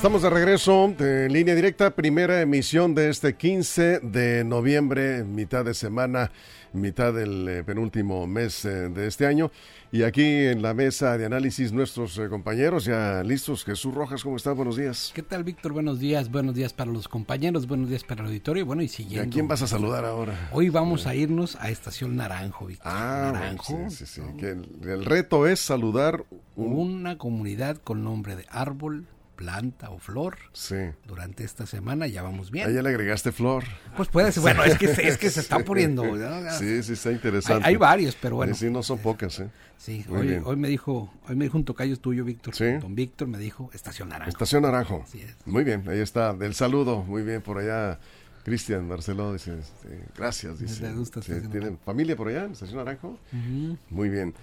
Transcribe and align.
Estamos 0.00 0.22
de 0.22 0.30
regreso 0.30 0.94
en 0.98 1.30
línea 1.30 1.54
directa, 1.54 1.90
primera 1.90 2.40
emisión 2.40 2.94
de 2.94 3.10
este 3.10 3.36
15 3.36 4.00
de 4.00 4.44
noviembre, 4.44 5.24
mitad 5.24 5.62
de 5.62 5.74
semana, 5.74 6.32
mitad 6.72 7.12
del 7.12 7.46
eh, 7.46 7.64
penúltimo 7.64 8.26
mes 8.26 8.64
eh, 8.64 8.88
de 8.88 9.06
este 9.06 9.26
año. 9.26 9.50
Y 9.92 10.04
aquí 10.04 10.24
en 10.24 10.62
la 10.62 10.72
mesa 10.72 11.18
de 11.18 11.26
análisis 11.26 11.72
nuestros 11.72 12.16
eh, 12.16 12.30
compañeros 12.30 12.86
ya 12.86 13.22
listos. 13.22 13.62
Jesús 13.62 13.92
Rojas, 13.92 14.22
¿cómo 14.22 14.38
estás? 14.38 14.56
Buenos 14.56 14.78
días. 14.78 15.12
¿Qué 15.14 15.22
tal, 15.22 15.44
Víctor? 15.44 15.74
Buenos 15.74 16.00
días. 16.00 16.30
Buenos 16.30 16.54
días 16.54 16.72
para 16.72 16.90
los 16.90 17.06
compañeros, 17.06 17.66
buenos 17.66 17.90
días 17.90 18.02
para 18.02 18.22
el 18.22 18.28
auditorio. 18.28 18.64
Bueno, 18.64 18.80
y 18.80 18.88
siguiendo. 18.88 19.26
¿Y 19.26 19.28
a 19.28 19.30
quién 19.30 19.48
vas 19.48 19.60
a 19.60 19.66
saludar 19.66 20.06
ahora? 20.06 20.48
Hoy 20.52 20.70
vamos 20.70 21.06
a 21.06 21.14
irnos 21.14 21.56
a 21.56 21.68
Estación 21.68 22.16
Naranjo, 22.16 22.64
Víctor. 22.64 22.90
Ah, 22.90 23.32
Naranjo. 23.34 23.90
sí, 23.90 24.06
sí, 24.06 24.06
sí. 24.06 24.22
Que 24.38 24.52
el, 24.52 24.66
el, 24.82 25.04
reto 25.04 25.46
es 25.46 25.60
saludar 25.60 26.24
un... 26.56 26.72
una 26.72 27.18
comunidad 27.18 27.76
con 27.76 28.02
nombre 28.02 28.34
de 28.34 28.46
árbol 28.48 29.06
planta 29.40 29.88
o 29.88 29.98
flor. 29.98 30.36
Sí. 30.52 30.76
Durante 31.06 31.44
esta 31.44 31.64
semana 31.64 32.06
ya 32.06 32.22
vamos 32.22 32.50
bien. 32.50 32.68
Ahí 32.68 32.74
ya 32.74 32.82
le 32.82 32.90
agregaste 32.90 33.32
flor. 33.32 33.64
Pues 33.96 34.10
puede 34.10 34.30
ser. 34.32 34.42
Bueno, 34.42 34.62
es 34.64 34.76
que, 34.76 34.84
es 34.84 35.16
que 35.16 35.30
se 35.30 35.40
está 35.46 35.60
poniendo. 35.60 36.04
¿no? 36.04 36.50
Sí, 36.58 36.82
sí, 36.82 36.92
está 36.92 37.10
interesante. 37.10 37.66
Hay, 37.66 37.72
hay, 37.72 37.76
varios, 37.78 38.14
pero 38.20 38.36
bueno. 38.36 38.54
Sí, 38.54 38.68
no 38.68 38.82
son 38.82 38.98
pocas, 38.98 39.40
¿eh? 39.40 39.48
Sí, 39.78 40.04
hoy, 40.10 40.42
hoy, 40.44 40.56
me 40.56 40.68
dijo, 40.68 41.10
hoy 41.26 41.36
me 41.36 41.46
dijo 41.46 41.56
un 41.56 41.64
tocayo 41.64 41.98
tuyo, 41.98 42.22
Víctor. 42.22 42.54
Sí. 42.54 42.72
Don 42.82 42.94
Víctor 42.94 43.28
me 43.28 43.38
dijo 43.38 43.70
Estación 43.72 44.10
Naranjo. 44.10 44.28
Estación 44.28 44.62
Naranjo. 44.62 45.04
Así 45.04 45.22
es. 45.22 45.34
Muy 45.46 45.64
bien, 45.64 45.88
ahí 45.88 46.00
está. 46.00 46.34
Del 46.34 46.52
saludo, 46.52 47.02
muy 47.02 47.22
bien, 47.22 47.40
por 47.40 47.56
allá. 47.56 47.98
Cristian 48.44 48.88
Marcelo 48.88 49.32
dice, 49.32 49.58
este, 49.58 50.04
gracias, 50.16 50.58
dice. 50.58 50.92
Gusta 50.92 51.22
sí, 51.22 51.32
¿Tienen 51.50 51.78
familia 51.78 52.14
por 52.14 52.28
allá 52.28 52.44
en 52.44 52.52
Estación 52.52 52.76
Naranjo? 52.76 53.08
Uh 53.08 53.36
-huh. 53.36 53.78
Muy 53.88 54.10
bien. 54.10 54.34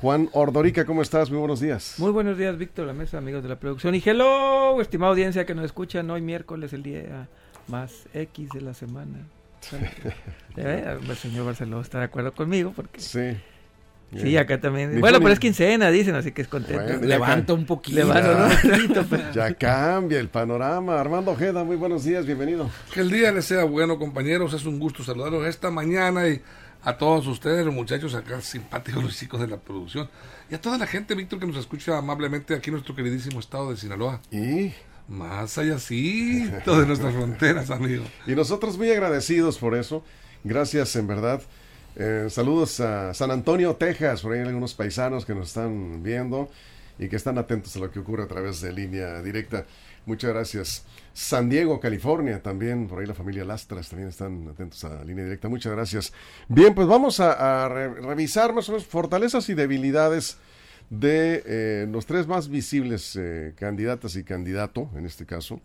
Juan 0.00 0.28
Ordorica, 0.32 0.84
¿cómo 0.84 1.02
estás? 1.02 1.28
Muy 1.28 1.40
buenos 1.40 1.58
días. 1.58 1.96
Muy 1.98 2.12
buenos 2.12 2.38
días, 2.38 2.56
Víctor, 2.56 2.86
la 2.86 2.92
mesa, 2.92 3.18
amigos 3.18 3.42
de 3.42 3.48
la 3.48 3.58
producción. 3.58 3.96
Y 3.96 4.02
hello, 4.04 4.80
estimada 4.80 5.10
audiencia 5.10 5.44
que 5.44 5.56
nos 5.56 5.64
escuchan 5.64 6.08
hoy 6.10 6.20
miércoles, 6.20 6.72
el 6.72 6.84
día 6.84 7.28
más 7.66 8.06
X 8.14 8.50
de 8.50 8.60
la 8.60 8.74
semana. 8.74 9.26
el 10.56 11.16
señor 11.16 11.46
Barceló 11.46 11.80
está 11.80 11.98
de 11.98 12.04
acuerdo 12.04 12.32
conmigo 12.32 12.72
porque... 12.76 13.00
Sí. 13.00 13.36
Sí, 14.16 14.36
acá 14.38 14.58
también. 14.58 14.94
Ni 14.94 15.00
bueno, 15.00 15.18
pero 15.18 15.32
es 15.32 15.38
quincena, 15.38 15.90
dicen, 15.90 16.14
así 16.14 16.32
que 16.32 16.42
es 16.42 16.48
contento. 16.48 16.82
Bueno, 16.82 17.04
levanta 17.04 17.52
un 17.52 17.66
poquito. 17.66 17.98
Levanta 17.98 18.46
un 18.46 18.70
poquito. 18.70 19.04
Pero... 19.10 19.32
Ya 19.32 19.52
cambia 19.52 20.18
el 20.18 20.28
panorama. 20.28 20.98
Armando 20.98 21.32
Ojeda, 21.32 21.62
muy 21.64 21.76
buenos 21.76 22.04
días, 22.04 22.24
bienvenido. 22.24 22.70
Que 22.94 23.00
el 23.00 23.10
día 23.10 23.32
les 23.32 23.44
sea 23.44 23.64
bueno, 23.64 23.98
compañeros. 23.98 24.54
Es 24.54 24.64
un 24.64 24.78
gusto 24.78 25.02
saludarlos 25.02 25.44
esta 25.46 25.70
mañana 25.70 26.26
y 26.26 26.40
a 26.82 26.96
todos 26.96 27.26
ustedes, 27.26 27.64
los 27.64 27.74
muchachos 27.74 28.14
acá 28.14 28.40
simpáticos, 28.40 29.02
los 29.02 29.16
chicos 29.16 29.40
de 29.40 29.48
la 29.48 29.58
producción. 29.58 30.08
Y 30.50 30.54
a 30.54 30.60
toda 30.60 30.78
la 30.78 30.86
gente, 30.86 31.14
Víctor, 31.14 31.40
que 31.40 31.46
nos 31.46 31.56
escucha 31.56 31.98
amablemente 31.98 32.54
aquí 32.54 32.70
en 32.70 32.74
nuestro 32.74 32.94
queridísimo 32.94 33.40
estado 33.40 33.70
de 33.70 33.76
Sinaloa. 33.76 34.20
Y 34.30 34.72
más 35.08 35.58
allá 35.58 35.78
sí, 35.78 36.44
de 36.44 36.86
nuestras 36.86 37.14
fronteras, 37.16 37.70
amigo. 37.70 38.04
Y 38.26 38.32
nosotros 38.32 38.78
muy 38.78 38.90
agradecidos 38.90 39.58
por 39.58 39.74
eso. 39.74 40.04
Gracias, 40.44 40.94
en 40.96 41.06
verdad. 41.06 41.42
Eh, 41.96 42.28
saludos 42.30 42.78
a 42.80 43.12
San 43.12 43.30
Antonio, 43.30 43.74
Texas. 43.74 44.22
Por 44.22 44.32
ahí 44.32 44.40
hay 44.40 44.46
algunos 44.46 44.74
paisanos 44.74 45.24
que 45.24 45.34
nos 45.34 45.48
están 45.48 46.02
viendo 46.02 46.48
y 46.98 47.08
que 47.08 47.16
están 47.16 47.38
atentos 47.38 47.76
a 47.76 47.80
lo 47.80 47.90
que 47.90 47.98
ocurre 47.98 48.24
a 48.24 48.28
través 48.28 48.60
de 48.60 48.72
línea 48.72 49.22
directa. 49.22 49.64
Muchas 50.06 50.30
gracias. 50.30 50.84
San 51.12 51.48
Diego, 51.48 51.80
California, 51.80 52.42
también, 52.42 52.88
por 52.88 53.00
ahí 53.00 53.06
la 53.06 53.14
familia 53.14 53.44
Lastras 53.44 53.88
también 53.88 54.08
están 54.08 54.48
atentos 54.48 54.82
a 54.84 55.04
línea 55.04 55.24
directa. 55.24 55.48
Muchas 55.48 55.72
gracias. 55.72 56.12
Bien, 56.48 56.74
pues 56.74 56.86
vamos 56.86 57.20
a, 57.20 57.64
a 57.64 57.68
re 57.68 57.88
revisar 57.94 58.54
más 58.54 58.68
o 58.68 58.72
menos 58.72 58.86
fortalezas 58.86 59.48
y 59.48 59.54
debilidades 59.54 60.38
de 60.90 61.42
eh, 61.44 61.86
los 61.90 62.06
tres 62.06 62.26
más 62.26 62.48
visibles 62.48 63.14
eh, 63.16 63.52
candidatas 63.56 64.16
y 64.16 64.24
candidato, 64.24 64.90
en 64.96 65.04
este 65.04 65.26
caso, 65.26 65.60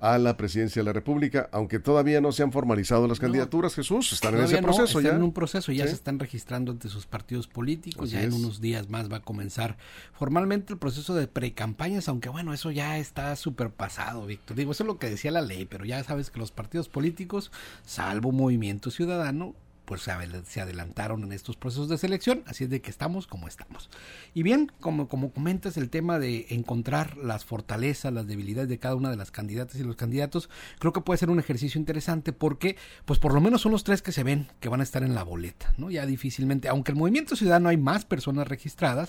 a 0.00 0.16
la 0.18 0.36
presidencia 0.36 0.80
de 0.80 0.84
la 0.84 0.92
República, 0.92 1.48
aunque 1.52 1.80
todavía 1.80 2.20
no 2.20 2.30
se 2.30 2.42
han 2.42 2.52
formalizado 2.52 3.08
las 3.08 3.18
candidaturas, 3.18 3.74
Jesús, 3.74 4.12
están 4.12 4.36
en 4.36 4.44
ese 4.44 4.62
proceso 4.62 4.82
no, 4.82 4.88
están 5.00 5.02
ya. 5.04 5.16
en 5.16 5.22
un 5.22 5.32
proceso, 5.32 5.72
ya 5.72 5.84
¿Sí? 5.84 5.90
se 5.90 5.96
están 5.96 6.18
registrando 6.18 6.70
ante 6.70 6.88
sus 6.88 7.06
partidos 7.06 7.48
políticos, 7.48 8.04
Así 8.04 8.12
ya 8.12 8.22
es. 8.22 8.26
en 8.26 8.34
unos 8.34 8.60
días 8.60 8.88
más 8.88 9.10
va 9.10 9.18
a 9.18 9.22
comenzar 9.22 9.76
formalmente 10.12 10.72
el 10.72 10.78
proceso 10.78 11.14
de 11.14 11.26
precampañas, 11.26 12.08
aunque 12.08 12.28
bueno, 12.28 12.52
eso 12.52 12.70
ya 12.70 12.98
está 12.98 13.34
súper 13.34 13.70
pasado, 13.70 14.24
Víctor. 14.26 14.56
Digo, 14.56 14.72
eso 14.72 14.84
es 14.84 14.86
lo 14.86 14.98
que 14.98 15.10
decía 15.10 15.32
la 15.32 15.42
ley, 15.42 15.66
pero 15.66 15.84
ya 15.84 16.02
sabes 16.04 16.30
que 16.30 16.38
los 16.38 16.52
partidos 16.52 16.88
políticos, 16.88 17.50
salvo 17.84 18.30
Movimiento 18.30 18.90
Ciudadano, 18.90 19.54
pues 19.88 20.02
se 20.02 20.60
adelantaron 20.60 21.24
en 21.24 21.32
estos 21.32 21.56
procesos 21.56 21.88
de 21.88 21.96
selección, 21.96 22.42
así 22.44 22.64
es 22.64 22.70
de 22.70 22.82
que 22.82 22.90
estamos 22.90 23.26
como 23.26 23.48
estamos. 23.48 23.88
Y 24.34 24.42
bien, 24.42 24.70
como, 24.80 25.08
como 25.08 25.32
comentas, 25.32 25.78
el 25.78 25.88
tema 25.88 26.18
de 26.18 26.44
encontrar 26.50 27.16
las 27.16 27.46
fortalezas, 27.46 28.12
las 28.12 28.26
debilidades 28.26 28.68
de 28.68 28.78
cada 28.78 28.96
una 28.96 29.08
de 29.08 29.16
las 29.16 29.30
candidatas 29.30 29.76
y 29.76 29.84
los 29.84 29.96
candidatos, 29.96 30.50
creo 30.78 30.92
que 30.92 31.00
puede 31.00 31.16
ser 31.16 31.30
un 31.30 31.38
ejercicio 31.38 31.78
interesante 31.78 32.34
porque, 32.34 32.76
pues 33.06 33.18
por 33.18 33.32
lo 33.32 33.40
menos 33.40 33.62
son 33.62 33.72
los 33.72 33.82
tres 33.82 34.02
que 34.02 34.12
se 34.12 34.24
ven 34.24 34.48
que 34.60 34.68
van 34.68 34.80
a 34.80 34.82
estar 34.82 35.02
en 35.02 35.14
la 35.14 35.22
boleta, 35.22 35.72
¿no? 35.78 35.90
Ya 35.90 36.04
difícilmente, 36.04 36.68
aunque 36.68 36.92
el 36.92 36.98
Movimiento 36.98 37.34
Ciudadano 37.34 37.70
hay 37.70 37.78
más 37.78 38.04
personas 38.04 38.46
registradas, 38.46 39.08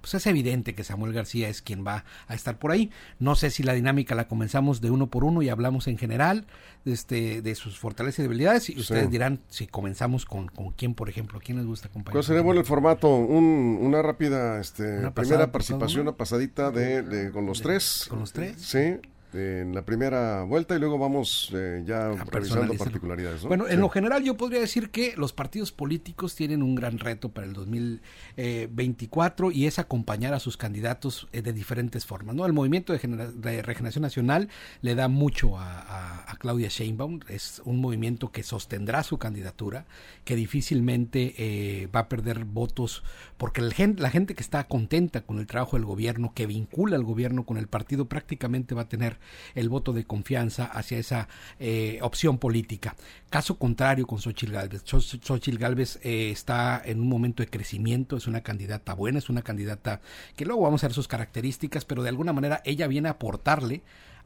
pues 0.00 0.14
es 0.14 0.24
evidente 0.28 0.76
que 0.76 0.84
Samuel 0.84 1.12
García 1.12 1.48
es 1.48 1.60
quien 1.60 1.84
va 1.84 2.04
a 2.28 2.34
estar 2.36 2.56
por 2.60 2.70
ahí. 2.70 2.92
No 3.18 3.34
sé 3.34 3.50
si 3.50 3.64
la 3.64 3.72
dinámica 3.72 4.14
la 4.14 4.28
comenzamos 4.28 4.80
de 4.80 4.92
uno 4.92 5.08
por 5.08 5.24
uno 5.24 5.42
y 5.42 5.48
hablamos 5.48 5.88
en 5.88 5.98
general 5.98 6.46
de, 6.84 6.92
este, 6.92 7.42
de 7.42 7.54
sus 7.56 7.80
fortalezas 7.80 8.20
y 8.20 8.22
debilidades, 8.22 8.70
y 8.70 8.78
ustedes 8.78 9.06
sí. 9.06 9.10
dirán 9.10 9.40
si 9.48 9.66
comenzamos 9.66 10.19
con, 10.24 10.48
con 10.48 10.70
quién, 10.72 10.94
por 10.94 11.08
ejemplo, 11.08 11.40
quién 11.44 11.58
les 11.58 11.66
gusta 11.66 11.88
acompañar. 11.88 12.12
¿Cuál 12.12 12.24
sería 12.24 12.42
bueno 12.42 12.60
el 12.60 12.66
formato? 12.66 13.14
Un, 13.14 13.78
una 13.80 14.02
rápida 14.02 14.60
este, 14.60 14.98
una 14.98 15.14
primera 15.14 15.50
participación, 15.50 16.02
una 16.02 16.16
pasadita 16.16 16.70
de, 16.70 17.02
de, 17.02 17.30
con 17.30 17.46
los 17.46 17.58
de, 17.58 17.64
tres. 17.64 18.06
Con 18.08 18.20
los 18.20 18.32
tres. 18.32 18.56
Sí, 18.60 18.98
en 19.34 19.74
la 19.74 19.84
primera 19.84 20.42
vuelta 20.44 20.76
y 20.76 20.78
luego 20.78 20.98
vamos 20.98 21.50
eh, 21.54 21.82
ya 21.86 22.10
revisando 22.30 22.74
particularidades. 22.74 23.42
¿no? 23.42 23.48
Bueno, 23.48 23.68
en 23.68 23.80
lo 23.80 23.88
general 23.88 24.22
yo 24.24 24.36
podría 24.36 24.60
decir 24.60 24.90
que 24.90 25.14
los 25.16 25.32
partidos 25.32 25.72
políticos 25.72 26.34
tienen 26.34 26.62
un 26.62 26.74
gran 26.74 26.98
reto 26.98 27.30
para 27.30 27.46
el 27.46 27.52
2024 27.52 29.50
y 29.50 29.66
es 29.66 29.78
acompañar 29.78 30.34
a 30.34 30.40
sus 30.40 30.56
candidatos 30.56 31.28
eh, 31.32 31.42
de 31.42 31.52
diferentes 31.52 32.06
formas. 32.06 32.34
¿no? 32.34 32.46
El 32.46 32.52
movimiento 32.52 32.92
de, 32.92 32.98
de 32.98 33.62
Regeneración 33.62 34.02
Nacional 34.02 34.48
le 34.82 34.94
da 34.94 35.08
mucho 35.08 35.58
a, 35.58 35.80
a, 35.80 36.30
a, 36.30 36.36
Claudia 36.36 36.68
Sheinbaum, 36.68 37.20
es 37.28 37.60
un 37.64 37.80
movimiento 37.80 38.32
que 38.32 38.42
sostendrá 38.42 39.02
su 39.02 39.18
candidatura, 39.18 39.84
que 40.24 40.36
difícilmente 40.36 41.34
eh, 41.36 41.88
va 41.94 42.00
a 42.00 42.08
perder 42.08 42.44
votos 42.44 43.02
porque 43.36 43.60
el 43.60 43.72
gen, 43.72 43.96
la 43.98 44.10
gente 44.10 44.34
que 44.34 44.42
está 44.42 44.64
contenta 44.64 45.22
con 45.22 45.38
el 45.38 45.46
trabajo 45.46 45.76
del 45.76 45.86
gobierno, 45.86 46.32
que 46.34 46.46
vincula 46.46 46.96
al 46.96 47.04
gobierno 47.04 47.44
con 47.44 47.56
el 47.56 47.68
partido, 47.68 48.04
prácticamente 48.06 48.74
va 48.74 48.82
a 48.82 48.88
tener 48.88 49.18
el 49.54 49.68
voto 49.68 49.92
de 49.92 50.04
confianza 50.04 50.64
hacia 50.66 50.98
esa 50.98 51.28
eh, 51.58 51.98
opción 52.02 52.38
política. 52.38 52.96
Caso 53.28 53.58
contrario 53.58 54.06
con 54.06 54.20
Xochitl 54.20 54.52
Galvez. 54.52 54.82
Xochitl 54.84 55.58
Galvez 55.58 55.98
eh, 56.02 56.30
está 56.30 56.82
en 56.84 57.00
un 57.00 57.08
momento 57.08 57.42
de 57.42 57.48
crecimiento, 57.48 58.16
es 58.16 58.26
una 58.26 58.42
candidata 58.42 58.94
buena, 58.94 59.18
es 59.18 59.28
una 59.28 59.42
candidata 59.42 60.00
que 60.36 60.44
luego 60.44 60.62
vamos 60.62 60.82
a 60.82 60.88
ver 60.88 60.94
sus 60.94 61.08
características, 61.08 61.84
pero 61.84 62.02
de 62.02 62.08
alguna 62.08 62.32
manera 62.32 62.60
ella 62.64 62.86
viene 62.86 63.08
a 63.08 63.12
aportarle 63.12 63.82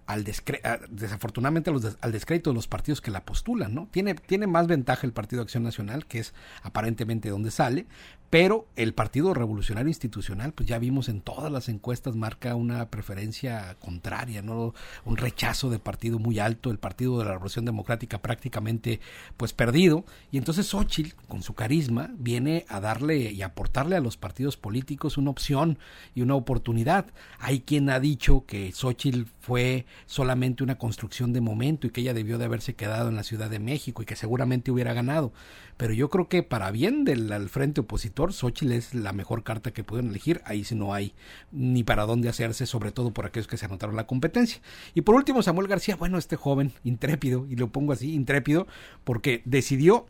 al 0.06 0.24
desafortunadamente 0.24 1.70
al 2.00 2.12
descrédito 2.12 2.50
de 2.50 2.54
los 2.54 2.68
partidos 2.68 3.00
que 3.00 3.10
la 3.10 3.24
postulan, 3.24 3.74
¿no? 3.74 3.88
Tiene, 3.90 4.14
tiene 4.14 4.46
más 4.46 4.66
ventaja 4.66 5.06
el 5.06 5.12
Partido 5.12 5.42
Acción 5.42 5.62
Nacional, 5.62 6.06
que 6.06 6.18
es 6.18 6.34
aparentemente 6.62 7.30
donde 7.30 7.50
sale, 7.50 7.86
pero 8.34 8.66
el 8.74 8.94
Partido 8.94 9.32
Revolucionario 9.32 9.90
Institucional, 9.90 10.52
pues 10.52 10.68
ya 10.68 10.80
vimos 10.80 11.08
en 11.08 11.20
todas 11.20 11.52
las 11.52 11.68
encuestas, 11.68 12.16
marca 12.16 12.56
una 12.56 12.90
preferencia 12.90 13.76
contraria, 13.78 14.42
¿no? 14.42 14.74
Un 15.04 15.16
rechazo 15.16 15.70
de 15.70 15.78
partido 15.78 16.18
muy 16.18 16.40
alto, 16.40 16.72
el 16.72 16.80
Partido 16.80 17.16
de 17.20 17.26
la 17.26 17.34
Revolución 17.34 17.64
Democrática 17.64 18.20
prácticamente 18.20 18.98
pues 19.36 19.52
perdido, 19.52 20.04
y 20.32 20.38
entonces 20.38 20.66
Xochitl, 20.66 21.14
con 21.28 21.44
su 21.44 21.54
carisma, 21.54 22.10
viene 22.18 22.66
a 22.68 22.80
darle 22.80 23.30
y 23.30 23.42
aportarle 23.42 23.94
a 23.94 24.00
los 24.00 24.16
partidos 24.16 24.56
políticos 24.56 25.16
una 25.16 25.30
opción 25.30 25.78
y 26.16 26.22
una 26.22 26.34
oportunidad. 26.34 27.06
Hay 27.38 27.60
quien 27.60 27.88
ha 27.88 28.00
dicho 28.00 28.46
que 28.48 28.72
Xochitl 28.72 29.26
fue 29.38 29.86
solamente 30.06 30.64
una 30.64 30.76
construcción 30.76 31.32
de 31.32 31.40
momento 31.40 31.86
y 31.86 31.90
que 31.90 32.00
ella 32.00 32.14
debió 32.14 32.36
de 32.38 32.46
haberse 32.46 32.74
quedado 32.74 33.10
en 33.10 33.14
la 33.14 33.22
Ciudad 33.22 33.48
de 33.48 33.60
México 33.60 34.02
y 34.02 34.06
que 34.06 34.16
seguramente 34.16 34.72
hubiera 34.72 34.92
ganado. 34.92 35.32
Pero 35.76 35.92
yo 35.92 36.08
creo 36.08 36.28
que 36.28 36.42
para 36.42 36.70
bien 36.70 37.04
del 37.04 37.48
frente 37.48 37.80
opositor, 37.80 38.32
Xochitl 38.32 38.72
es 38.72 38.94
la 38.94 39.12
mejor 39.12 39.42
carta 39.42 39.72
que 39.72 39.84
pueden 39.84 40.08
elegir. 40.08 40.40
Ahí 40.44 40.64
sí 40.64 40.74
no 40.74 40.94
hay 40.94 41.14
ni 41.52 41.82
para 41.82 42.06
dónde 42.06 42.28
hacerse, 42.28 42.66
sobre 42.66 42.92
todo 42.92 43.12
por 43.12 43.26
aquellos 43.26 43.48
que 43.48 43.56
se 43.56 43.66
anotaron 43.66 43.96
la 43.96 44.06
competencia. 44.06 44.60
Y 44.94 45.00
por 45.00 45.14
último, 45.14 45.42
Samuel 45.42 45.68
García, 45.68 45.96
bueno, 45.96 46.18
este 46.18 46.36
joven 46.36 46.72
intrépido, 46.84 47.46
y 47.48 47.56
lo 47.56 47.68
pongo 47.68 47.92
así, 47.92 48.14
intrépido, 48.14 48.66
porque 49.04 49.42
decidió 49.44 50.06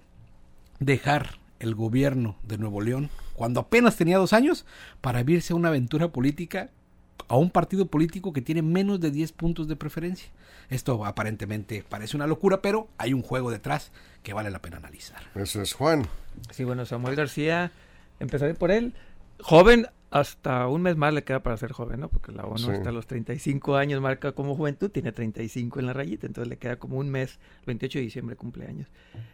dejar 0.81 1.39
el 1.61 1.75
gobierno 1.75 2.37
de 2.43 2.59
Nuevo 2.59 2.81
León 2.81 3.11
cuando 3.35 3.61
apenas 3.61 3.97
tenía 3.97 4.19
dos 4.19 4.33
años 4.33 4.67
para 5.01 5.21
irse 5.23 5.53
a 5.53 5.57
una 5.57 5.69
aventura 5.69 6.09
política 6.09 6.71
a 7.29 7.37
un 7.37 7.51
partido 7.51 7.87
político 7.87 8.33
que 8.33 8.43
tiene 8.43 8.63
menos 8.63 9.01
de 9.01 9.11
10 9.11 9.33
puntos 9.33 9.69
de 9.69 9.77
preferencia. 9.77 10.29
Esto 10.71 11.05
aparentemente 11.05 11.85
parece 11.89 12.17
una 12.17 12.27
locura, 12.27 12.61
pero 12.63 12.89
hay 12.99 13.13
un 13.13 13.23
juego 13.23 13.51
detrás 13.51 13.93
que 14.23 14.33
vale 14.33 14.51
la 14.51 14.61
pena 14.61 14.79
analizar. 14.79 15.23
Eso 15.35 15.61
es 15.63 15.73
Juan. 15.75 16.07
Sí, 16.51 16.65
bueno, 16.65 16.85
Samuel 16.87 17.17
García, 17.17 17.71
empezaré 18.21 18.55
por 18.55 18.71
él. 18.71 18.95
Joven, 19.41 19.89
hasta 20.11 20.69
un 20.69 20.83
mes 20.83 20.97
más 20.97 21.13
le 21.13 21.25
queda 21.25 21.43
para 21.43 21.57
ser 21.57 21.73
joven, 21.73 22.01
¿no? 22.01 22.09
Porque 22.09 22.31
la 22.33 22.45
ONU 22.45 22.59
Sí. 22.59 22.71
hasta 22.71 22.93
los 22.93 23.07
35 23.07 23.77
años 23.77 24.01
marca 24.01 24.33
como 24.33 24.55
juventud, 24.55 24.91
tiene 24.91 25.11
35 25.13 25.81
en 25.81 25.87
la 25.87 25.93
rayita, 25.93 26.27
entonces 26.27 26.49
le 26.49 26.57
queda 26.57 26.77
como 26.77 26.99
un 26.99 27.11
mes, 27.11 27.39
el 27.61 27.67
28 27.67 27.99
de 27.99 28.05
diciembre 28.05 28.37
cumpleaños, 28.37 28.89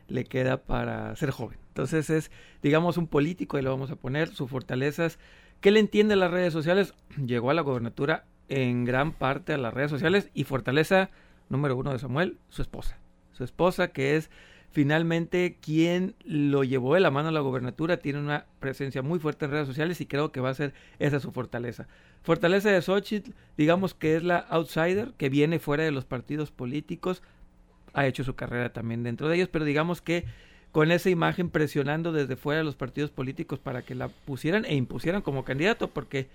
le 0.09 0.25
queda 0.25 0.57
para 0.63 1.15
ser 1.17 1.31
joven. 1.33 1.59
Entonces 1.69 2.09
es, 2.11 2.31
digamos, 2.63 2.97
un 2.97 3.07
político, 3.07 3.59
y 3.59 3.63
lo 3.63 3.71
vamos 3.71 3.91
a 3.91 3.97
poner, 3.97 4.35
sus 4.35 4.49
fortalezas. 4.51 5.19
¿Qué 5.61 5.71
le 5.71 5.81
entiende 5.81 6.17
las 6.17 6.31
redes 6.31 6.53
sociales? 6.53 6.95
Llegó 7.27 7.51
a 7.51 7.55
la 7.55 7.63
gobernatura 7.63 8.25
en 8.49 8.85
gran 8.85 9.13
parte 9.13 9.53
a 9.53 9.59
las 9.59 9.75
redes 9.75 9.91
sociales 9.91 10.31
y 10.35 10.45
fortaleza 10.45 11.11
número 11.49 11.77
uno 11.77 11.93
de 11.93 11.99
Samuel, 11.99 12.39
su 12.49 12.63
esposa. 12.63 12.99
Su 13.33 13.45
esposa 13.45 13.89
que 13.89 14.17
es 14.17 14.31
finalmente 14.71 15.59
quien 15.61 16.15
lo 16.25 16.65
llevó 16.65 16.95
de 16.95 17.01
la 17.01 17.11
mano 17.11 17.29
a 17.29 17.33
la 17.33 17.41
gobernatura, 17.41 17.99
tiene 17.99 18.21
una 18.21 18.47
presencia 18.61 19.03
muy 19.03 19.19
fuerte 19.19 19.45
en 19.45 19.51
redes 19.51 19.67
sociales 19.67 20.01
y 20.01 20.07
creo 20.07 20.31
que 20.31 20.41
va 20.41 20.51
a 20.51 20.55
ser 20.55 20.73
esa 20.99 21.21
su 21.21 21.33
fortaleza. 21.33 21.89
Fortaleza 22.23 22.71
de 22.71 22.81
Xochitl, 22.81 23.33
digamos 23.57 23.95
que 23.95 24.17
es 24.17 24.23
la 24.23 24.39
outsider, 24.39 25.13
que 25.17 25.29
viene 25.29 25.59
fuera 25.59 25.85
de 25.85 25.91
los 25.91 26.05
partidos 26.05 26.53
políticos, 26.53 27.23
ha 27.93 28.07
hecho 28.07 28.23
su 28.23 28.37
carrera 28.37 28.73
también 28.73 29.03
dentro 29.03 29.29
de 29.29 29.37
ellos, 29.37 29.49
pero 29.49 29.65
digamos 29.65 30.01
que 30.01 30.25
con 30.73 30.93
esa 30.93 31.11
imagen 31.11 31.51
presionando 31.51 32.13
desde 32.13 32.37
fuera 32.37 32.63
los 32.63 32.77
partidos 32.77 33.11
políticos 33.11 33.59
para 33.59 33.83
que 33.83 33.95
la 33.95 34.09
pusieran 34.09 34.65
e 34.65 34.75
impusieran 34.75 35.23
como 35.23 35.45
candidato, 35.45 35.89
porque 35.89 36.29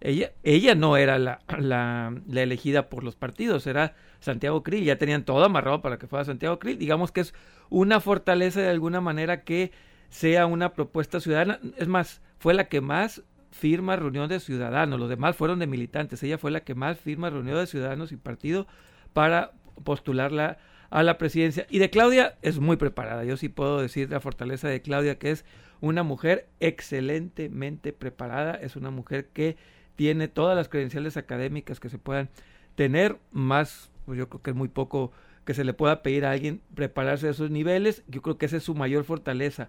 ella, 0.00 0.32
ella 0.42 0.74
no 0.74 0.96
era 0.96 1.18
la, 1.18 1.40
la, 1.58 2.14
la 2.26 2.42
elegida 2.42 2.88
por 2.88 3.04
los 3.04 3.16
partidos, 3.16 3.66
era 3.66 3.94
Santiago 4.20 4.62
Krill, 4.62 4.84
ya 4.84 4.96
tenían 4.96 5.24
todo 5.24 5.44
amarrado 5.44 5.82
para 5.82 5.98
que 5.98 6.06
fuera 6.06 6.24
Santiago 6.24 6.58
Krill, 6.58 6.78
digamos 6.78 7.12
que 7.12 7.20
es 7.20 7.34
una 7.68 8.00
fortaleza 8.00 8.60
de 8.60 8.70
alguna 8.70 9.00
manera 9.00 9.42
que 9.42 9.72
sea 10.08 10.46
una 10.46 10.72
propuesta 10.72 11.20
ciudadana, 11.20 11.60
es 11.76 11.88
más, 11.88 12.22
fue 12.38 12.54
la 12.54 12.68
que 12.68 12.80
más 12.80 13.22
firma 13.50 13.96
reunión 13.96 14.28
de 14.28 14.40
ciudadanos, 14.40 14.98
los 14.98 15.08
demás 15.08 15.36
fueron 15.36 15.58
de 15.58 15.66
militantes, 15.66 16.22
ella 16.22 16.38
fue 16.38 16.50
la 16.50 16.60
que 16.60 16.74
más 16.74 16.98
firma 16.98 17.30
reunión 17.30 17.56
de 17.58 17.66
ciudadanos 17.66 18.12
y 18.12 18.16
partido 18.16 18.66
para 19.12 19.52
postularla 19.84 20.58
a 20.90 21.02
la 21.02 21.18
presidencia. 21.18 21.66
Y 21.70 21.78
de 21.78 21.90
Claudia 21.90 22.36
es 22.42 22.58
muy 22.58 22.76
preparada. 22.76 23.24
Yo 23.24 23.36
sí 23.36 23.48
puedo 23.48 23.80
decir 23.80 24.10
la 24.10 24.20
fortaleza 24.20 24.68
de 24.68 24.82
Claudia, 24.82 25.18
que 25.18 25.30
es 25.30 25.44
una 25.80 26.02
mujer 26.02 26.46
excelentemente 26.60 27.92
preparada, 27.92 28.54
es 28.54 28.76
una 28.76 28.90
mujer 28.90 29.28
que 29.32 29.56
tiene 29.96 30.28
todas 30.28 30.56
las 30.56 30.68
credenciales 30.68 31.16
académicas 31.16 31.80
que 31.80 31.88
se 31.88 31.98
puedan 31.98 32.28
tener, 32.74 33.16
más, 33.32 33.90
pues 34.06 34.18
yo 34.18 34.28
creo 34.28 34.42
que 34.42 34.50
es 34.50 34.56
muy 34.56 34.68
poco 34.68 35.12
que 35.44 35.54
se 35.54 35.64
le 35.64 35.72
pueda 35.72 36.02
pedir 36.02 36.24
a 36.24 36.30
alguien 36.32 36.60
prepararse 36.74 37.28
a 37.28 37.30
esos 37.30 37.50
niveles. 37.50 38.02
Yo 38.08 38.22
creo 38.22 38.38
que 38.38 38.46
esa 38.46 38.56
es 38.58 38.62
su 38.62 38.74
mayor 38.74 39.04
fortaleza. 39.04 39.68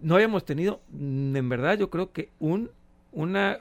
No 0.00 0.14
habíamos 0.14 0.44
tenido, 0.44 0.80
mm, 0.90 1.36
en 1.36 1.48
verdad, 1.48 1.78
yo 1.78 1.90
creo 1.90 2.12
que 2.12 2.30
un, 2.38 2.70
una, 3.12 3.58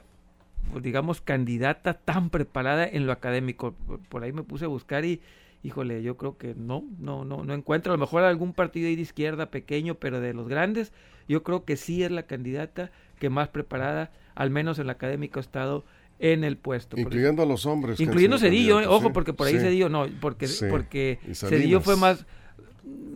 pues, 0.72 0.84
digamos, 0.84 1.22
candidata 1.22 1.96
tan 1.96 2.30
preparada 2.30 2.88
en 2.88 3.06
lo 3.08 3.12
académico. 3.12 3.74
Por- 3.88 4.00
Por 4.02 4.24
ahí 4.24 4.32
me 4.34 4.44
puse 4.44 4.66
a 4.66 4.70
buscar 4.70 5.04
y, 5.06 5.22
híjole, 5.64 6.02
yo 6.04 6.18
creo 6.18 6.38
que 6.38 6.54
no, 6.56 6.84
no, 7.00 7.26
no, 7.26 7.44
no 7.44 7.54
encuentro. 7.54 7.94
A 7.94 7.98
lo 7.98 8.00
mejor 8.00 8.24
algún 8.24 8.54
partido 8.54 8.88
ahí 8.88 8.96
de 8.96 9.02
izquierda 9.02 9.50
pequeño, 9.52 9.96
pero 9.96 10.20
de 10.22 10.34
los 10.34 10.48
grandes, 10.48 10.94
yo 11.28 11.44
creo 11.44 11.66
que 11.66 11.78
sí 11.78 12.04
es 12.04 12.12
la 12.12 12.24
candidata 12.24 12.92
que 13.20 13.30
más 13.30 13.50
preparada, 13.50 14.12
al 14.36 14.50
menos 14.50 14.80
en 14.80 14.88
la 14.88 14.94
académica, 14.94 15.40
ha 15.40 15.42
estado 15.42 15.84
en 16.20 16.44
el 16.44 16.58
puesto. 16.58 16.98
Incluyendo 16.98 17.44
a 17.44 17.46
los 17.46 17.66
hombres. 17.66 18.00
Incluyendo 18.00 18.38
Cedillo, 18.40 18.78
ojo, 18.90 19.08
sí, 19.08 19.12
porque 19.14 19.34
por 19.34 19.48
ahí 19.48 19.54
sí. 19.56 19.60
Cedillo 19.60 19.90
no, 19.90 20.08
porque, 20.20 20.48
Sí, 20.48 20.66
porque 20.70 21.20
Cedillo 21.34 21.82
fue 21.82 21.96
más. 21.96 22.26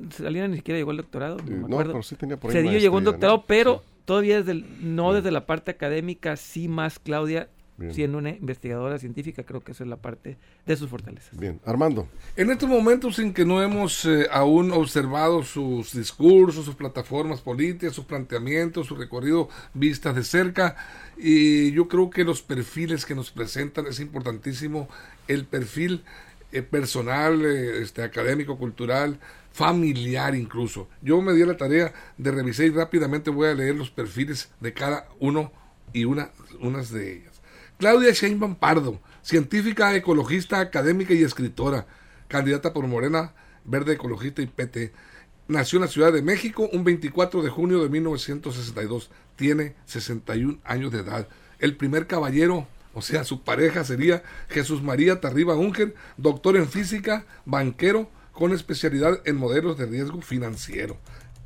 Salinas 0.10 0.50
ni 0.50 0.58
siquiera 0.58 0.78
llegó 0.78 0.92
al 0.92 0.98
doctorado, 0.98 1.38
no, 1.48 1.68
No, 1.68 1.78
pero 1.78 2.04
sí 2.04 2.16
tenía 2.16 2.38
por 2.38 2.52
ahí 2.52 2.58
Cedillo 2.58 2.80
llegó 2.80 2.96
a 2.96 3.00
un 3.00 3.04
maestría, 3.06 3.30
doctorado, 3.30 3.38
¿no? 3.38 3.46
pero 3.48 3.84
todavía 4.06 4.38
desde 4.38 4.52
el- 4.52 4.96
no 4.96 5.14
desde 5.14 5.32
la 5.32 5.46
parte 5.46 5.72
académica, 5.72 6.36
sí 6.36 6.68
más 6.68 7.00
Claudia, 7.00 7.50
Bien. 7.82 7.94
siendo 7.94 8.18
una 8.20 8.30
investigadora 8.30 9.00
científica, 9.00 9.44
creo 9.44 9.62
que 9.62 9.72
esa 9.72 9.84
es 9.84 9.90
la 9.90 9.98
parte 9.98 10.38
de 10.66 10.78
sus 10.78 10.90
fortalezas. 10.90 11.38
Bien, 11.38 11.60
Armando. 11.66 12.08
En 12.36 12.52
estos 12.52 12.70
momentos 12.70 13.18
en 13.20 13.34
que 13.34 13.44
no 13.44 13.62
hemos 13.62 14.06
eh, 14.06 14.28
aún 14.32 14.72
observado 14.72 15.44
sus 15.44 15.94
discursos, 15.94 16.66
sus 16.66 16.76
plataformas 16.76 17.42
políticas, 17.42 17.94
sus 17.96 18.06
planteamientos, 18.06 18.88
su 18.88 18.96
recorrido 18.96 19.50
vistas 19.74 20.16
de 20.16 20.24
cerca, 20.24 20.76
y 21.18 21.72
yo 21.72 21.88
creo 21.88 22.10
que 22.10 22.24
los 22.24 22.42
perfiles 22.42 23.06
que 23.06 23.16
nos 23.16 23.32
presentan 23.32 23.88
es 23.88 24.00
importantísimo 24.00 24.88
el 25.28 25.46
perfil 25.46 26.04
eh, 26.52 26.62
personal, 26.62 27.46
eh, 27.46 27.82
este 27.82 28.04
académico, 28.04 28.58
cultural, 28.58 29.20
familiar 29.52 30.36
incluso. 30.36 30.90
Yo 31.02 31.22
me 31.22 31.34
di 31.34 31.44
a 31.44 31.46
la 31.46 31.58
tarea 31.58 31.94
de 32.18 32.32
revisar 32.32 32.66
y 32.66 32.72
rápidamente 32.72 33.30
voy 33.30 33.50
a 33.50 33.54
leer 33.54 33.76
los 33.76 33.90
perfiles 33.90 34.52
de 34.60 34.74
cada 34.74 35.08
uno 35.20 35.52
y 35.94 36.06
una 36.06 36.30
unas 36.60 36.92
de 36.92 37.14
ellas. 37.14 37.31
Claudia 37.82 38.12
Sheinbaum 38.12 38.54
Pardo, 38.54 39.02
científica, 39.24 39.96
ecologista, 39.96 40.60
académica 40.60 41.16
y 41.16 41.24
escritora, 41.24 41.88
candidata 42.28 42.74
por 42.74 42.86
Morena, 42.86 43.34
Verde 43.66 43.94
Ecologista 43.94 44.44
y 44.44 44.46
PT. 44.46 44.94
Nació 45.48 45.78
en 45.78 45.86
la 45.86 45.88
Ciudad 45.88 46.14
de 46.14 46.22
México 46.22 46.70
un 46.72 46.84
24 46.84 47.42
de 47.42 47.50
junio 47.50 47.82
de 47.82 47.90
1962. 47.90 49.10
Tiene 49.36 49.74
61 49.86 50.60
años 50.64 50.92
de 50.92 51.00
edad. 51.00 51.28
El 51.58 51.76
primer 51.76 52.06
caballero, 52.06 52.68
o 52.94 53.02
sea, 53.02 53.24
su 53.24 53.42
pareja 53.42 53.84
sería 53.84 54.22
Jesús 54.50 54.84
María 54.84 55.20
Tarriba 55.20 55.56
Unger, 55.56 55.96
doctor 56.18 56.58
en 56.58 56.70
física, 56.70 57.26
banquero, 57.46 58.12
con 58.32 58.54
especialidad 58.54 59.24
en 59.26 59.38
modelos 59.38 59.80
de 59.80 59.88
riesgo 59.88 60.22
financiero. 60.22 60.98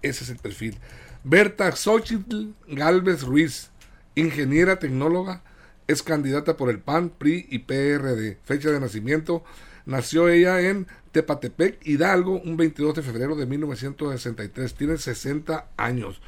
Ese 0.02 0.26
es 0.26 0.30
el 0.32 0.38
perfil. 0.40 0.80
Berta 1.24 1.72
Xochitl 1.72 2.50
Galvez 2.68 3.24
Ruiz, 3.24 3.70
ingeniera 4.16 4.80
tecnóloga, 4.80 5.42
es 5.88 6.04
candidata 6.04 6.58
por 6.58 6.70
el 6.70 6.80
PAN, 6.80 7.10
PRI 7.10 7.48
y 7.50 7.60
PRD. 7.60 8.38
Fecha 8.44 8.70
de 8.72 8.80
nacimiento, 8.80 9.44
nació 9.86 10.30
ella 10.30 10.62
en 10.62 10.88
Tepatepec, 11.12 11.86
Hidalgo, 11.86 12.42
un 12.42 12.58
22 12.58 12.96
de 12.96 13.02
febrero 13.02 13.36
de 13.36 13.46
1963. 13.46 14.74
Tiene 14.74 14.98
60 14.98 15.70
años 15.78 16.22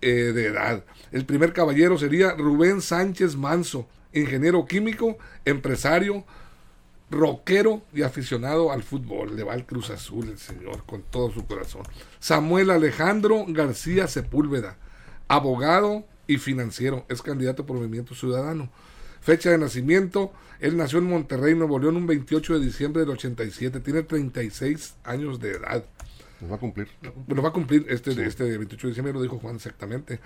eh, 0.00 0.32
de 0.34 0.46
edad. 0.46 0.84
El 1.12 1.24
primer 1.26 1.52
caballero 1.52 1.98
sería 1.98 2.34
Rubén 2.34 2.80
Sánchez 2.80 3.36
Manso, 3.36 3.86
ingeniero 4.12 4.66
químico, 4.66 5.18
empresario, 5.44 6.24
rockero 7.10 7.82
y 7.92 8.02
aficionado 8.02 8.72
al 8.72 8.82
fútbol. 8.82 9.36
Le 9.36 9.44
va 9.44 9.52
al 9.52 9.66
Cruz 9.66 9.90
Azul 9.90 10.28
el 10.28 10.38
señor 10.38 10.84
con 10.86 11.02
todo 11.02 11.30
su 11.30 11.46
corazón. 11.46 11.82
Samuel 12.18 12.70
Alejandro 12.70 13.44
García 13.48 14.08
Sepúlveda, 14.08 14.76
abogado 15.28 16.04
y 16.26 16.38
financiero. 16.38 17.04
Es 17.08 17.22
candidato 17.22 17.66
por 17.66 17.76
Movimiento 17.76 18.14
Ciudadano. 18.14 18.70
Fecha 19.20 19.50
de 19.50 19.58
nacimiento, 19.58 20.32
él 20.60 20.76
nació 20.76 20.98
en 20.98 21.06
Monterrey, 21.06 21.54
Nuevo 21.54 21.78
León, 21.78 21.96
un 21.96 22.06
28 22.06 22.58
de 22.58 22.64
diciembre 22.64 23.00
del 23.00 23.10
87. 23.10 23.80
Tiene 23.80 24.02
36 24.02 24.94
años 25.04 25.40
de 25.40 25.52
edad. 25.52 25.84
Nos 26.40 26.50
va 26.50 26.56
a 26.56 26.58
cumplir. 26.58 26.88
Bueno, 27.26 27.42
va 27.42 27.48
a 27.48 27.52
cumplir 27.52 27.86
este, 27.88 28.10
este 28.26 28.44
28 28.44 28.86
de 28.86 28.90
diciembre, 28.90 29.12
lo 29.12 29.22
dijo 29.22 29.38
Juan 29.38 29.56
exactamente. 29.56 30.20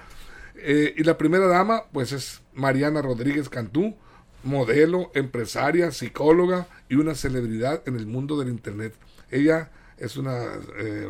Eh, 0.57 0.95
y 0.97 1.05
la 1.05 1.17
primera 1.17 1.47
dama, 1.47 1.85
pues 1.93 2.13
es 2.13 2.43
Mariana 2.53 3.01
Rodríguez 3.01 3.49
Cantú, 3.49 3.97
modelo, 4.43 5.11
empresaria, 5.15 5.93
psicóloga 5.93 6.67
y 6.89 6.97
una 6.97 7.15
celebridad 7.15 7.83
en 7.87 7.97
el 7.97 8.07
mundo 8.07 8.39
del 8.39 8.49
Internet. 8.49 8.95
Ella 9.31 9.71
es 9.97 10.17
una 10.17 10.45
eh, 10.79 11.09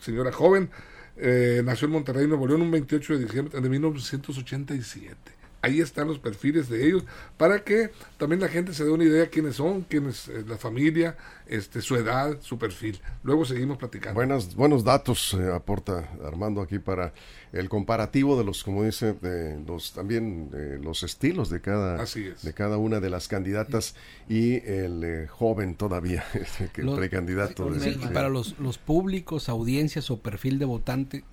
señora 0.00 0.32
joven, 0.32 0.70
eh, 1.20 1.62
nació 1.64 1.86
en 1.86 1.92
Monterrey, 1.92 2.26
Nuevo 2.26 2.46
León, 2.46 2.62
un 2.62 2.70
28 2.70 3.14
de 3.14 3.24
diciembre 3.24 3.60
de 3.60 3.68
1987. 3.68 5.37
Ahí 5.60 5.80
están 5.80 6.06
los 6.06 6.20
perfiles 6.20 6.68
de 6.68 6.86
ellos 6.86 7.02
para 7.36 7.64
que 7.64 7.90
también 8.16 8.40
la 8.40 8.46
gente 8.48 8.72
se 8.72 8.84
dé 8.84 8.90
una 8.90 9.02
idea 9.02 9.22
de 9.22 9.28
quiénes 9.28 9.56
son, 9.56 9.82
quién 9.82 10.06
es 10.08 10.28
eh, 10.28 10.44
la 10.46 10.56
familia, 10.56 11.16
este, 11.48 11.82
su 11.82 11.96
edad, 11.96 12.36
su 12.40 12.58
perfil. 12.58 13.00
Luego 13.24 13.44
seguimos 13.44 13.76
platicando. 13.76 14.14
Buenas, 14.14 14.54
buenos 14.54 14.84
datos 14.84 15.34
eh, 15.34 15.50
aporta 15.52 16.08
Armando 16.24 16.60
aquí 16.62 16.78
para 16.78 17.12
el 17.52 17.68
comparativo 17.68 18.38
de 18.38 18.44
los, 18.44 18.62
como 18.62 18.84
dice, 18.84 19.14
de 19.14 19.58
los 19.66 19.92
también 19.94 20.48
eh, 20.54 20.78
los 20.80 21.02
estilos 21.02 21.50
de 21.50 21.60
cada 21.60 22.00
Así 22.02 22.26
es. 22.28 22.42
de 22.42 22.52
cada 22.54 22.76
una 22.76 23.00
de 23.00 23.10
las 23.10 23.26
candidatas 23.26 23.96
y 24.28 24.56
el 24.64 25.02
eh, 25.02 25.26
joven 25.28 25.74
todavía 25.74 26.24
este, 26.34 26.68
que 26.68 26.84
Los- 26.84 26.96
precandidato. 26.96 27.68
Sí, 27.80 27.98
y 28.00 28.06
para 28.08 28.28
los, 28.28 28.56
los 28.60 28.78
públicos, 28.78 29.48
audiencias 29.48 30.08
o 30.12 30.20
perfil 30.20 30.60
de 30.60 30.66
votante 30.66 31.24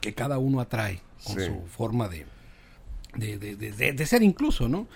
que 0.00 0.14
cada 0.14 0.38
uno 0.38 0.60
atrae 0.60 1.02
con 1.24 1.38
Sí. 1.38 1.46
su 1.46 1.66
forma 1.68 2.08
de, 2.08 2.24
de, 3.16 3.38
de- 3.38 3.56
de- 3.56 3.92
de- 3.92 4.06
ser 4.06 4.22
incluso, 4.22 4.68
¿no? 4.68 4.86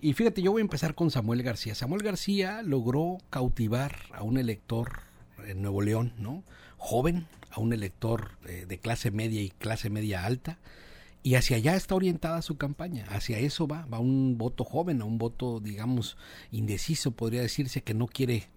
Y 0.00 0.12
fíjate, 0.12 0.42
yo 0.42 0.52
voy 0.52 0.60
a 0.60 0.62
empezar 0.62 0.94
con 0.94 1.10
Samuel 1.10 1.42
García. 1.42 1.74
Samuel 1.74 2.02
García 2.02 2.62
logró 2.62 3.18
cautivar 3.30 3.96
a 4.12 4.22
un 4.22 4.38
elector 4.38 5.00
en 5.46 5.62
Nuevo 5.62 5.82
León, 5.82 6.12
¿no? 6.18 6.44
Joven, 6.76 7.26
a 7.50 7.60
un 7.60 7.72
elector 7.72 8.32
eh, 8.46 8.64
de 8.68 8.78
clase 8.78 9.10
media 9.10 9.42
y 9.42 9.50
clase 9.50 9.90
media 9.90 10.24
alta. 10.24 10.58
Y 11.24 11.34
hacia 11.34 11.56
allá 11.56 11.74
está 11.74 11.96
orientada 11.96 12.42
su 12.42 12.56
campaña, 12.56 13.04
hacia 13.08 13.38
eso 13.38 13.66
va, 13.66 13.86
va 13.86 13.98
un 13.98 14.38
voto 14.38 14.62
joven, 14.62 15.02
a 15.02 15.04
un 15.04 15.18
voto, 15.18 15.58
digamos, 15.58 16.16
indeciso, 16.52 17.10
podría 17.10 17.42
decirse, 17.42 17.82
que 17.82 17.92
no 17.92 18.06
quiere 18.06 18.48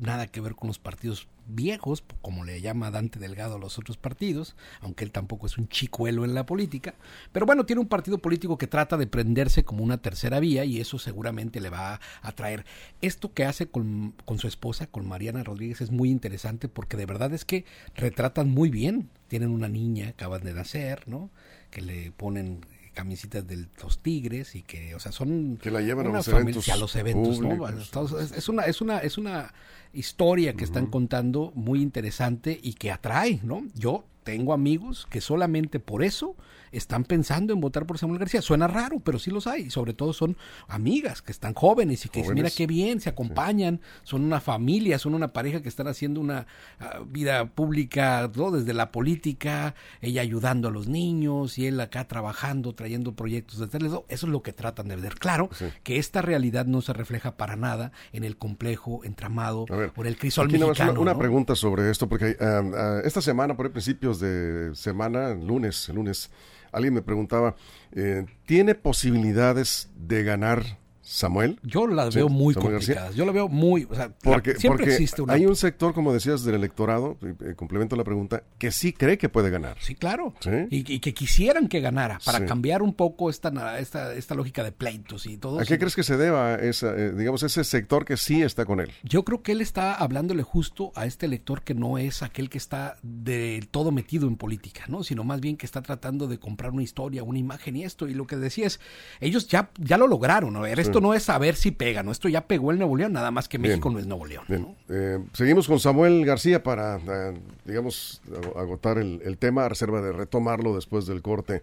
nada 0.00 0.26
que 0.26 0.40
ver 0.40 0.54
con 0.54 0.68
los 0.68 0.78
partidos 0.78 1.28
viejos, 1.46 2.04
como 2.20 2.44
le 2.44 2.60
llama 2.60 2.90
Dante 2.90 3.18
Delgado 3.18 3.56
a 3.56 3.58
los 3.58 3.78
otros 3.78 3.96
partidos, 3.96 4.56
aunque 4.80 5.04
él 5.04 5.10
tampoco 5.10 5.46
es 5.46 5.58
un 5.58 5.68
chicuelo 5.68 6.24
en 6.24 6.34
la 6.34 6.46
política, 6.46 6.94
pero 7.32 7.46
bueno, 7.46 7.66
tiene 7.66 7.80
un 7.80 7.88
partido 7.88 8.18
político 8.18 8.58
que 8.58 8.66
trata 8.66 8.96
de 8.96 9.06
prenderse 9.06 9.64
como 9.64 9.82
una 9.82 9.98
tercera 9.98 10.40
vía 10.40 10.64
y 10.64 10.80
eso 10.80 10.98
seguramente 10.98 11.60
le 11.60 11.70
va 11.70 11.94
a 11.94 12.00
atraer. 12.22 12.64
Esto 13.00 13.32
que 13.32 13.44
hace 13.44 13.66
con, 13.66 14.14
con 14.24 14.38
su 14.38 14.46
esposa, 14.46 14.86
con 14.86 15.06
Mariana 15.06 15.42
Rodríguez, 15.42 15.80
es 15.80 15.90
muy 15.90 16.10
interesante 16.10 16.68
porque 16.68 16.96
de 16.96 17.06
verdad 17.06 17.32
es 17.32 17.44
que 17.44 17.64
retratan 17.94 18.50
muy 18.50 18.70
bien. 18.70 19.10
Tienen 19.28 19.50
una 19.50 19.68
niña, 19.68 20.10
acaban 20.10 20.42
de 20.42 20.54
nacer, 20.54 21.08
¿no? 21.08 21.30
Que 21.70 21.80
le 21.80 22.12
ponen 22.12 22.60
camisetas 22.92 23.46
de 23.46 23.66
los 23.82 23.98
Tigres 23.98 24.54
y 24.54 24.62
que, 24.62 24.94
o 24.94 25.00
sea, 25.00 25.12
son 25.12 25.58
que 25.60 25.70
la 25.70 25.80
llevan 25.80 26.06
a 26.06 26.10
los 26.10 26.28
eventos 26.28 26.68
a 26.68 26.76
los 26.76 26.96
eventos, 26.96 27.40
¿no? 27.40 27.56
públicos. 27.56 28.32
Es 28.36 28.48
una 28.48 28.64
es 28.64 28.80
una 28.80 28.98
es 28.98 29.18
una 29.18 29.52
historia 29.92 30.54
que 30.54 30.64
están 30.64 30.86
contando 30.86 31.52
muy 31.54 31.82
interesante 31.82 32.58
y 32.62 32.74
que 32.74 32.90
atrae, 32.90 33.40
¿no? 33.42 33.64
Yo 33.74 34.04
tengo 34.22 34.52
amigos 34.52 35.06
que 35.10 35.20
solamente 35.20 35.80
por 35.80 36.02
eso 36.02 36.36
están 36.72 37.04
pensando 37.04 37.52
en 37.52 37.60
votar 37.60 37.84
por 37.86 37.98
Samuel 37.98 38.18
García. 38.18 38.40
Suena 38.40 38.66
raro, 38.66 38.98
pero 39.00 39.18
sí 39.18 39.30
los 39.30 39.46
hay. 39.46 39.64
Y 39.64 39.70
sobre 39.70 39.92
todo 39.92 40.12
son 40.14 40.36
amigas 40.68 41.20
que 41.20 41.30
están 41.30 41.52
jóvenes 41.52 42.06
y 42.06 42.08
que 42.08 42.20
dicen, 42.20 42.34
mira 42.34 42.48
qué 42.50 42.66
bien, 42.66 43.00
se 43.00 43.10
acompañan, 43.10 43.80
son 44.04 44.24
una 44.24 44.40
familia, 44.40 44.98
son 44.98 45.14
una 45.14 45.28
pareja 45.28 45.60
que 45.60 45.68
están 45.68 45.86
haciendo 45.86 46.20
una 46.20 46.46
ah, 46.80 47.00
vida 47.06 47.44
pública, 47.46 48.30
¿no? 48.34 48.50
desde 48.50 48.72
la 48.72 48.90
política, 48.90 49.74
ella 50.00 50.22
ayudando 50.22 50.68
a 50.68 50.70
los 50.70 50.88
niños 50.88 51.58
y 51.58 51.66
él 51.66 51.78
acá 51.78 52.08
trabajando, 52.08 52.74
trayendo 52.74 53.12
proyectos 53.14 53.58
de 53.58 53.66
tele. 53.66 53.88
Eso 53.88 54.04
es 54.08 54.22
lo 54.22 54.42
que 54.42 54.52
tratan 54.54 54.88
de 54.88 54.96
ver. 54.96 55.16
Claro 55.16 55.50
Sí. 55.52 55.66
que 55.82 55.98
esta 55.98 56.22
realidad 56.22 56.64
no 56.64 56.80
se 56.80 56.92
refleja 56.94 57.36
para 57.36 57.56
nada 57.56 57.92
en 58.12 58.24
el 58.24 58.38
complejo 58.38 59.00
entramado 59.04 59.66
ver, 59.66 59.92
por 59.92 60.06
el 60.06 60.16
crisol 60.16 60.48
mexicano. 60.50 60.92
una, 60.92 61.00
una 61.00 61.12
¿no? 61.12 61.18
pregunta 61.18 61.54
sobre 61.54 61.90
esto, 61.90 62.08
porque 62.08 62.36
ah, 62.40 62.62
ah, 62.74 63.00
esta 63.04 63.20
semana, 63.20 63.56
por 63.56 63.66
ahí, 63.66 63.72
de 64.20 64.74
semana, 64.74 65.34
lunes, 65.34 65.88
lunes, 65.88 66.30
alguien 66.72 66.94
me 66.94 67.02
preguntaba, 67.02 67.54
eh, 67.92 68.26
¿tiene 68.46 68.74
posibilidades 68.74 69.90
de 69.96 70.24
ganar 70.24 70.81
Samuel? 71.12 71.58
Yo 71.62 71.86
las 71.86 72.14
Sí, 72.14 72.20
veo 72.20 72.28
muy 72.28 72.54
Samuel 72.54 72.72
García. 72.74 72.94
complicadas. 72.94 73.16
Yo 73.16 73.26
la 73.26 73.32
veo 73.32 73.48
muy. 73.48 73.86
O 73.90 73.94
sea, 73.94 74.10
Porque, 74.22 74.54
siempre 74.56 74.84
porque 74.84 74.92
existe 74.94 75.22
una. 75.22 75.34
hay 75.34 75.46
un 75.46 75.56
sector, 75.56 75.92
como 75.94 76.12
decías, 76.12 76.42
del 76.44 76.54
electorado, 76.54 77.18
eh, 77.22 77.54
complemento 77.54 77.96
la 77.96 78.04
pregunta, 78.04 78.42
que 78.58 78.70
sí 78.72 78.92
cree 78.92 79.18
que 79.18 79.28
puede 79.28 79.50
ganar. 79.50 79.76
Sí, 79.80 79.94
claro. 79.94 80.34
Sí. 80.40 80.50
Y, 80.70 80.94
y 80.94 81.00
que 81.00 81.12
quisieran 81.14 81.68
que 81.68 81.80
ganara 81.80 82.18
para 82.24 82.38
Sí. 82.38 82.44
cambiar 82.46 82.82
un 82.82 82.94
poco 82.94 83.28
esta, 83.30 83.78
esta, 83.78 84.14
esta 84.14 84.34
lógica 84.34 84.64
de 84.64 84.72
pleitos 84.72 85.26
y 85.26 85.36
todo. 85.36 85.60
¿A 85.60 85.64
qué 85.64 85.78
crees 85.78 85.94
que 85.94 86.02
se 86.02 86.16
deba 86.16 86.54
esa, 86.56 86.94
eh, 86.96 87.12
digamos, 87.12 87.42
ese 87.42 87.62
sector 87.64 88.04
que 88.04 88.16
sí 88.16 88.42
está 88.42 88.64
con 88.64 88.80
él? 88.80 88.90
Yo 89.02 89.24
creo 89.24 89.42
que 89.42 89.52
él 89.52 89.60
está 89.60 89.94
hablándole 89.94 90.42
justo 90.42 90.92
a 90.94 91.06
este 91.06 91.28
lector 91.28 91.62
que 91.62 91.74
no 91.74 91.98
es 91.98 92.22
aquel 92.22 92.48
que 92.48 92.58
está 92.58 92.96
del 93.02 93.68
todo 93.68 93.92
metido 93.92 94.26
en 94.28 94.36
política, 94.36 94.84
¿no? 94.88 95.04
Sino 95.04 95.24
más 95.24 95.40
bien 95.40 95.56
que 95.56 95.66
está 95.66 95.82
tratando 95.82 96.26
de 96.26 96.38
comprar 96.38 96.72
una 96.72 96.82
historia, 96.82 97.22
una 97.22 97.38
imagen 97.38 97.76
y 97.76 97.84
esto. 97.84 98.08
Y 98.08 98.14
lo 98.14 98.26
que 98.26 98.36
decía 98.36 98.66
es, 98.66 98.80
ellos 99.20 99.46
ya, 99.48 99.70
ya 99.78 99.98
lo 99.98 100.06
lograron. 100.06 100.56
A 100.56 100.60
ver, 100.60 100.80
esto 100.80 101.00
no 101.02 101.12
es 101.14 101.24
saber 101.24 101.54
si 101.56 101.70
pega, 101.72 102.02
¿no? 102.02 102.10
Esto 102.12 102.28
ya 102.28 102.46
pegó 102.46 102.70
el 102.70 102.78
Nuevo 102.78 102.96
León, 102.96 103.12
nada 103.12 103.30
más 103.30 103.48
que 103.48 103.58
Bien. 103.58 103.72
México 103.72 103.90
no 103.90 103.98
es 103.98 104.06
Nuevo 104.06 104.24
León. 104.24 104.44
¿no? 104.48 104.74
eh, 104.88 105.18
seguimos 105.34 105.66
con 105.68 105.78
Samuel 105.80 106.24
García 106.24 106.62
para, 106.62 106.96
eh, 106.96 107.34
digamos, 107.66 108.22
ag- 108.30 108.56
agotar 108.58 108.96
el, 108.98 109.20
el 109.24 109.36
tema 109.36 109.66
a 109.66 109.68
reserva 109.68 110.00
de 110.00 110.12
retomarlo 110.12 110.74
después 110.74 111.04
del 111.06 111.20
corte. 111.20 111.62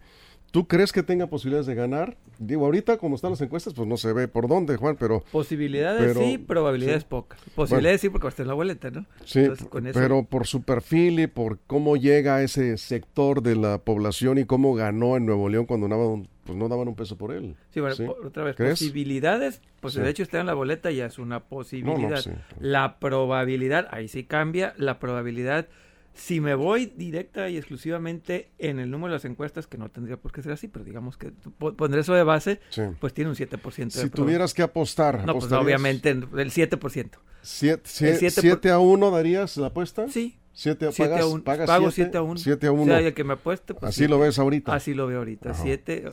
¿Tú 0.52 0.68
crees 0.68 0.92
que 0.92 1.04
tenga 1.04 1.28
posibilidades 1.28 1.68
de 1.68 1.76
ganar? 1.76 2.18
Digo, 2.40 2.66
ahorita 2.66 2.98
como 2.98 3.14
están 3.16 3.30
las 3.30 3.42
encuestas, 3.42 3.76
pues 3.76 3.88
no 3.88 3.98
se 3.98 4.14
ve 4.14 4.28
por 4.28 4.48
dónde, 4.48 4.78
Juan, 4.78 4.98
pero 5.00 5.24
Posibilidades 5.32 6.02
Pero- 6.14 6.22
sí, 6.22 6.40
probabilidades 6.40 7.04
sí. 7.04 7.08
pocas. 7.08 7.40
Posibilidades 7.54 8.02
sí, 8.02 8.10
porque 8.10 8.24
va 8.24 8.30
a 8.30 8.32
estar 8.32 8.44
en 8.46 8.48
la 8.48 8.54
boleta, 8.56 8.90
¿no? 8.90 9.06
sí, 9.26 9.42
Entonces, 9.42 9.68
con 9.68 9.86
eso- 9.86 10.00
pero 10.00 10.24
por 10.24 10.48
su 10.48 10.64
perfil 10.64 11.20
y 11.20 11.28
por 11.28 11.60
cómo 11.68 11.98
llega 11.98 12.38
a 12.38 12.42
ese 12.42 12.78
sector 12.80 13.44
de 13.44 13.58
la 13.58 13.78
población 13.78 14.40
y 14.40 14.46
cómo 14.46 14.74
ganó 14.74 15.18
en 15.18 15.28
Nuevo 15.28 15.50
León 15.50 15.66
cuando 15.68 15.88
no 15.88 15.98
daban, 16.00 16.28
pues 16.50 16.58
no 16.60 16.68
daban 16.68 16.88
un 16.88 16.96
peso 16.96 17.18
por 17.18 17.32
él. 17.32 17.56
Sí, 17.70 17.80
bueno, 17.80 17.96
otra 18.26 18.44
vez, 18.44 18.56
¿Crees? 18.56 18.72
posibilidades, 18.80 19.62
pues 19.82 19.94
Sí. 19.94 20.02
de 20.02 20.10
hecho 20.10 20.24
está 20.24 20.40
en 20.40 20.48
la 20.48 20.54
boleta 20.54 20.92
ya 20.92 21.06
es 21.06 21.20
una 21.20 21.42
posibilidad. 21.42 22.18
sí. 22.22 22.32
La 22.60 23.00
probabilidad, 23.00 23.88
ahí 23.92 24.08
sí 24.08 24.24
cambia, 24.24 24.74
la 24.78 25.00
probabilidad, 25.00 25.68
si 26.14 26.42
me 26.42 26.56
voy 26.56 26.88
directa 26.98 27.50
y 27.50 27.58
exclusivamente 27.58 28.50
en 28.58 28.80
el 28.80 28.90
número 28.92 29.10
de 29.14 29.18
las 29.18 29.26
encuestas, 29.26 29.68
que 29.68 29.78
no 29.78 29.90
tendría 29.90 30.18
por 30.18 30.32
qué 30.32 30.42
ser 30.42 30.52
así, 30.52 30.68
pero 30.68 30.84
digamos 30.84 31.16
que 31.18 31.32
po- 31.58 31.74
pondré 31.76 32.02
eso 32.02 32.14
de 32.14 32.24
base, 32.24 32.60
pues 33.00 33.14
tiene 33.14 33.30
un 33.30 33.36
7% 33.36 33.94
de 34.00 34.04
Si 34.06 34.10
tuvieras 34.10 34.54
que 34.54 34.64
apostar, 34.64 35.24
No, 35.26 35.34
pues 35.38 35.52
obviamente 35.52 36.10
el 36.10 36.24
7%. 36.52 37.20
Siete, 37.42 37.84
El 37.84 38.18
siete 38.18 38.36
por- 38.36 38.42
7 38.42 38.70
a 38.72 38.80
1 38.80 39.12
darías 39.12 39.56
la 39.58 39.68
apuesta? 39.68 40.10
Sí. 40.10 40.39
Siete, 40.54 40.90
7 40.92 41.10
pagas, 41.12 41.22
a 41.26 41.28
1. 41.28 41.44
pagas 41.44 41.68
Pago 41.68 41.92
siete, 41.92 42.10
7 42.12 42.18
a 42.18 42.22
1. 42.22 42.38
siete 42.40 42.68
a 42.68 42.72
O 42.72 42.76
1. 42.76 42.86
sea, 42.86 43.00
el 43.00 43.14
que 43.14 43.24
me 43.24 43.34
apueste. 43.34 43.74
pues, 43.74 43.90
Así 43.90 43.98
siete. 44.00 44.10
lo 44.12 44.20
ves 44.20 44.40
ahorita. 44.40 44.74
Así 44.74 44.94
lo 44.94 45.08
veo 45.08 45.20
ahorita. 45.20 45.52
Ajá. 45.52 45.62
7. 45.64 46.06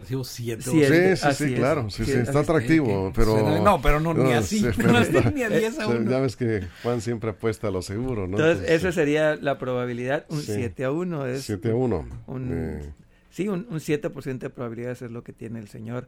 Recibo 0.00 0.24
siete. 0.24 0.62
Siete. 0.62 1.16
Sí, 1.16 1.22
sí, 1.22 1.28
Así 1.28 1.44
sí, 1.46 1.52
es. 1.54 1.58
claro. 1.58 1.90
Sí, 1.90 1.96
Sí, 1.96 2.04
sí, 2.04 2.10
así 2.12 2.20
está 2.20 2.40
es. 2.40 2.48
atractivo, 2.48 3.12
pero... 3.14 3.60
No, 3.60 3.82
pero 3.82 4.00
no, 4.00 4.14
ni 4.14 4.22
No, 4.24 4.30
así. 4.38 4.60
sí, 4.60 4.66
pero 4.76 4.92
No, 4.92 4.98
está- 5.00 5.30
ni 5.30 5.42
a 5.42 5.48
10 5.50 5.78
a 5.78 5.86
Sí, 5.86 5.92
1. 5.92 6.10
Ya 6.10 6.20
ves 6.20 6.36
que 6.36 6.62
Juan 6.82 7.00
siempre 7.00 7.30
apuesta 7.30 7.68
a 7.68 7.70
lo 7.70 7.82
seguro, 7.82 8.26
¿no? 8.28 8.38
Entonces, 8.38 8.70
esa 8.70 8.92
sería 8.92 9.36
la 9.36 9.58
probabilidad. 9.58 10.26
Un 10.28 10.40
Sí. 10.42 10.52
7 10.54 10.84
a 10.84 10.90
1 10.92 11.26
es. 11.26 11.42
7 11.42 11.70
a 11.70 11.74
1. 11.74 12.06
un- 12.26 12.50
Eh, 12.52 12.92
Sí, 13.30 13.48
un, 13.48 13.66
un 13.68 13.80
7% 13.80 14.38
de 14.46 14.50
probabilidades 14.50 15.02
es 15.02 15.10
lo 15.10 15.24
que 15.24 15.32
tiene 15.32 15.58
el 15.58 15.66
señor 15.68 16.06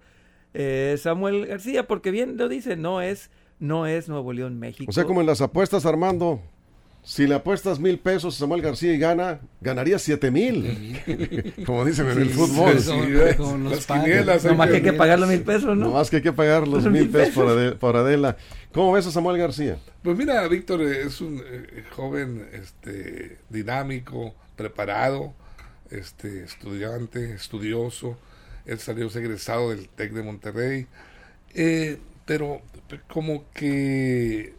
eh, 0.55 0.95
Samuel 0.97 1.45
García, 1.47 1.89
porque 1.89 2.13
bien 2.13 2.37
lo 2.37 2.49
dice, 2.49 2.77
no 2.77 3.01
es, 3.03 3.31
no 3.59 3.87
es 3.87 4.09
Nuevo 4.09 4.33
León, 4.33 4.61
México. 4.61 4.89
o 4.89 4.93
sea, 4.93 5.05
como 5.05 5.21
en 5.23 5.27
las 5.27 5.41
apuestas, 5.41 5.85
Armando, 5.87 6.41
si 7.07 7.25
le 7.25 7.37
apuestas 7.37 7.79
mil 7.79 8.01
pesos 8.01 8.35
a 8.35 8.39
Samuel 8.41 8.63
García 8.63 8.93
y 8.93 8.99
gana, 8.99 9.39
ganaría 9.61 9.97
siete 9.97 10.33
mil. 10.33 11.01
como 11.65 11.85
dicen 11.85 12.09
en 12.11 12.19
el 12.19 12.31
fútbol. 12.31 12.81
sí, 12.81 12.91
Con- 13.37 13.47
con 13.47 13.65
los 13.65 13.89
Las 13.89 14.45
hay 14.45 14.51
Nomás 14.51 14.71
que 14.71 14.75
hay 14.77 14.83
que 14.83 14.93
pagar 14.93 15.21
los 15.21 15.29
mil 15.29 15.43
pesos, 15.43 15.77
¿no? 15.77 15.87
No 15.87 15.91
más 15.93 16.11
que 16.11 16.17
hay 16.17 16.23
que 16.23 16.33
pagar 16.33 16.67
los 16.67 16.85
mil 16.91 17.09
pesos 17.09 17.33
por, 17.33 17.79
por 17.79 17.97
Adela. 17.97 18.37
¿Cómo 18.73 18.91
ves 18.91 19.07
a 19.07 19.13
Samuel 19.13 19.39
García? 19.39 19.79
Pues 20.03 20.19
mira, 20.19 20.49
Víctor 20.49 20.83
es 20.83 21.21
un 21.21 21.41
eh, 21.47 21.85
joven 21.95 22.45
este, 22.53 23.39
dinámico, 23.51 24.35
preparado, 24.57 25.33
este, 25.93 26.43
estudiante, 26.43 27.35
estudioso. 27.35 28.19
Él 28.65 28.81
salió 28.81 29.07
egresado 29.07 29.71
del 29.71 29.89
TEC 29.89 30.13
de 30.13 30.23
Monterrey. 30.25 30.87
Eh, 31.55 31.99
pero 32.25 32.63
como 33.07 33.45
que 33.55 34.55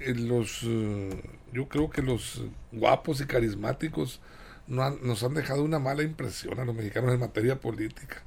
eh, 0.00 0.14
los, 0.14 0.60
eh, 0.64 1.08
yo 1.52 1.68
creo 1.68 1.90
que 1.90 2.02
los 2.02 2.42
guapos 2.72 3.20
y 3.20 3.24
carismáticos 3.26 4.20
no 4.66 4.82
han- 4.82 4.98
nos 5.02 5.22
han 5.22 5.34
dejado 5.34 5.62
una 5.64 5.78
mala 5.78 6.02
impresión 6.02 6.58
a 6.60 6.64
los 6.64 6.74
mexicanos 6.74 7.12
en 7.14 7.20
materia 7.20 7.56
política. 7.60 8.22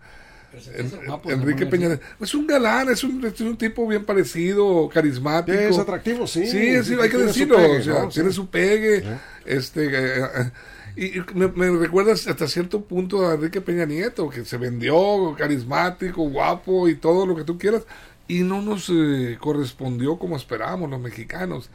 En- 0.75 0.91
Enrique 1.31 1.65
Peña 1.65 1.87
Nieto. 1.87 2.03
es 2.19 2.33
un 2.35 2.45
galán, 2.45 2.89
es 2.89 3.03
un, 3.05 3.23
es 3.25 3.39
un 3.39 3.55
tipo 3.57 3.87
bien 3.87 4.03
parecido, 4.03 4.89
carismático. 4.93 5.57
Es 5.57 5.77
atractivo, 5.77 6.27
sí. 6.27 6.45
Sí, 6.45 6.83
sí, 6.83 6.95
hay 7.01 7.09
que 7.09 7.17
decirlo. 7.19 7.55
pegue, 7.55 7.77
o 7.79 7.83
sea, 7.83 7.93
¿no? 8.03 8.09
tiene 8.09 8.29
Sí. 8.29 8.35
su 8.35 8.49
pegue. 8.49 9.03
Este, 9.45 9.85
eh, 9.85 10.23
eh, 10.35 10.51
y 10.97 11.19
y 11.19 11.23
me, 11.35 11.47
me 11.47 11.69
recuerda 11.79 12.11
hasta 12.11 12.47
cierto 12.49 12.81
punto 12.81 13.25
a 13.29 13.35
Enrique 13.35 13.61
Peña 13.61 13.85
Nieto, 13.85 14.29
que 14.29 14.43
se 14.43 14.57
vendió 14.57 15.33
carismático, 15.37 16.23
guapo 16.29 16.89
y 16.89 16.95
todo 16.95 17.25
lo 17.25 17.33
que 17.35 17.45
tú 17.45 17.57
quieras, 17.57 17.83
y 18.27 18.39
no 18.41 18.61
nos 18.61 18.89
eh, 18.89 19.37
correspondió 19.39 20.17
como 20.19 20.35
esperábamos 20.35 20.89
los 20.89 20.99
mexicanos. 20.99 21.69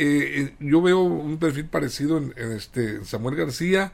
Eh, 0.00 0.40
eh, 0.42 0.54
yo 0.60 0.80
veo 0.80 1.00
un 1.02 1.38
perfil 1.38 1.64
parecido 1.66 2.18
en, 2.18 2.32
en 2.36 2.52
este 2.52 2.96
en 2.96 3.04
Samuel 3.04 3.34
García, 3.36 3.92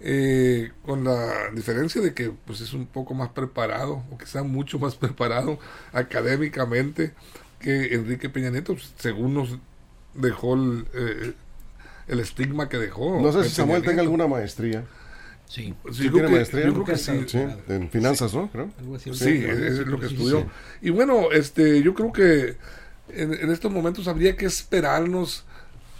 eh, 0.00 0.72
con 0.84 1.04
la 1.04 1.50
diferencia 1.54 2.00
de 2.02 2.12
que 2.14 2.30
pues 2.46 2.60
es 2.60 2.72
un 2.72 2.86
poco 2.86 3.14
más 3.14 3.30
preparado, 3.30 4.04
o 4.10 4.18
quizá 4.18 4.42
mucho 4.42 4.78
más 4.78 4.94
preparado 5.04 5.58
académicamente 5.92 7.12
que 7.60 7.94
Enrique 7.94 8.28
Peña 8.28 8.50
Nieto, 8.50 8.74
pues, 8.74 8.92
según 8.98 9.34
nos 9.34 9.58
dejó 10.14 10.54
el, 10.54 10.84
eh, 10.94 11.32
el 12.08 12.20
estigma 12.20 12.68
que 12.68 12.76
dejó. 12.78 13.20
No 13.20 13.32
sé 13.32 13.38
si 13.38 13.44
Peña 13.44 13.54
Samuel 13.56 13.80
tenga 13.82 13.94
Nieto. 13.94 14.02
alguna 14.02 14.26
maestría. 14.26 14.84
Sí. 15.46 15.74
Sí, 15.86 15.92
¿Sí 15.94 16.04
yo 16.04 16.12
tiene 16.12 16.12
creo 16.12 16.28
que- 16.28 16.34
maestría? 16.36 16.66
yo 16.66 16.72
creo 16.74 16.84
que 16.84 16.96
sí. 16.96 17.24
Sí, 17.26 17.38
en 17.68 17.88
finanzas, 17.90 18.34
¿no? 18.34 18.50
Creo. 18.50 18.68
Algo 18.78 18.96
así. 18.96 19.14
Sí, 19.14 19.44
es, 19.46 19.58
es 19.58 19.86
lo 19.86 19.98
que 19.98 20.06
estudió. 20.06 20.46
Y 20.82 20.90
bueno, 20.90 21.32
este, 21.32 21.82
yo 21.82 21.94
creo 21.94 22.12
que 22.12 22.56
en, 23.10 23.34
en 23.34 23.50
estos 23.50 23.70
momentos 23.72 24.08
habría 24.08 24.36
que 24.36 24.46
esperarnos 24.46 25.44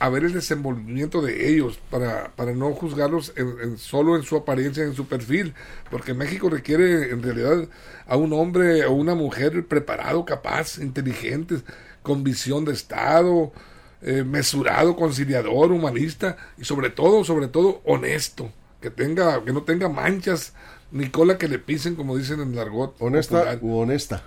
a 0.00 0.09
ver 0.11 0.23
el 0.25 0.33
desenvolvimiento 0.33 1.21
de 1.21 1.49
ellos 1.50 1.81
para, 1.91 2.31
para 2.37 2.53
no 2.53 2.73
juzgarlos 2.73 3.33
en, 3.37 3.55
en- 3.61 3.79
solo 3.79 4.15
en 4.17 4.23
su 4.23 4.37
apariencia, 4.37 4.85
en 4.85 4.95
su 4.95 5.07
perfil, 5.09 5.55
porque 5.91 6.15
México 6.15 6.49
requiere 6.49 7.11
en 7.11 7.21
realidad 7.23 7.67
a 8.07 8.17
un 8.17 8.33
hombre 8.33 8.85
o 8.87 8.93
una 8.93 9.17
mujer 9.17 9.67
preparado, 9.67 10.25
capaz, 10.25 10.79
inteligente, 10.79 11.57
con 12.03 12.23
visión 12.23 12.65
de 12.65 12.73
Estado, 12.75 13.53
eh, 14.03 14.23
mesurado, 14.23 14.95
conciliador, 14.95 15.73
humanista 15.73 16.37
y 16.57 16.65
sobre 16.65 16.91
todo, 16.91 17.25
sobre 17.25 17.49
todo 17.49 17.81
honesto, 17.85 18.53
que 18.81 18.91
tenga, 18.91 19.45
que 19.45 19.53
no 19.53 19.65
tenga 19.65 19.88
manchas 19.88 20.53
Nicola 20.93 21.37
que 21.38 21.49
le 21.49 21.59
pisen, 21.59 21.97
como 21.97 22.17
dicen 22.17 22.41
en 22.41 22.53
el 22.53 22.59
argot. 22.61 22.95
Honesta 23.00 23.38
popular. 23.41 23.59
u 23.62 23.77
honesta. 23.79 24.23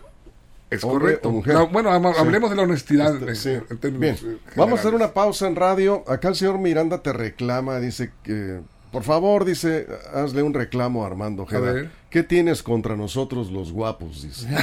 Es 0.71 0.83
hombre 0.83 0.99
correcto. 1.01 1.31
mujer. 1.31 1.53
No, 1.53 1.67
bueno, 1.67 1.91
Sí. 2.13 2.19
hablemos 2.19 2.49
de 2.49 2.55
la 2.55 2.63
honestidad. 2.63 3.15
Este, 3.29 3.55
en- 3.55 3.67
sí. 3.69 3.77
en 3.87 3.99
Bien, 3.99 4.15
eh, 4.23 4.37
vamos 4.55 4.79
a 4.79 4.81
hacer 4.81 4.95
una 4.95 5.13
pausa 5.13 5.45
en 5.47 5.55
radio. 5.55 6.03
Acá 6.07 6.29
el 6.29 6.35
señor 6.35 6.57
Miranda 6.57 7.03
te 7.03 7.13
reclama, 7.13 7.79
dice 7.79 8.11
que, 8.23 8.61
por 8.91 9.03
favor, 9.03 9.45
dice, 9.45 9.85
hazle 10.13 10.41
un 10.43 10.53
reclamo 10.53 11.03
a 11.03 11.07
Armando 11.07 11.43
Ojeda. 11.43 11.91
¿Qué 12.11 12.21
tienes 12.23 12.61
contra 12.61 12.95
nosotros 12.95 13.49
los 13.51 13.71
guapos? 13.71 14.21
Dice. 14.21 14.47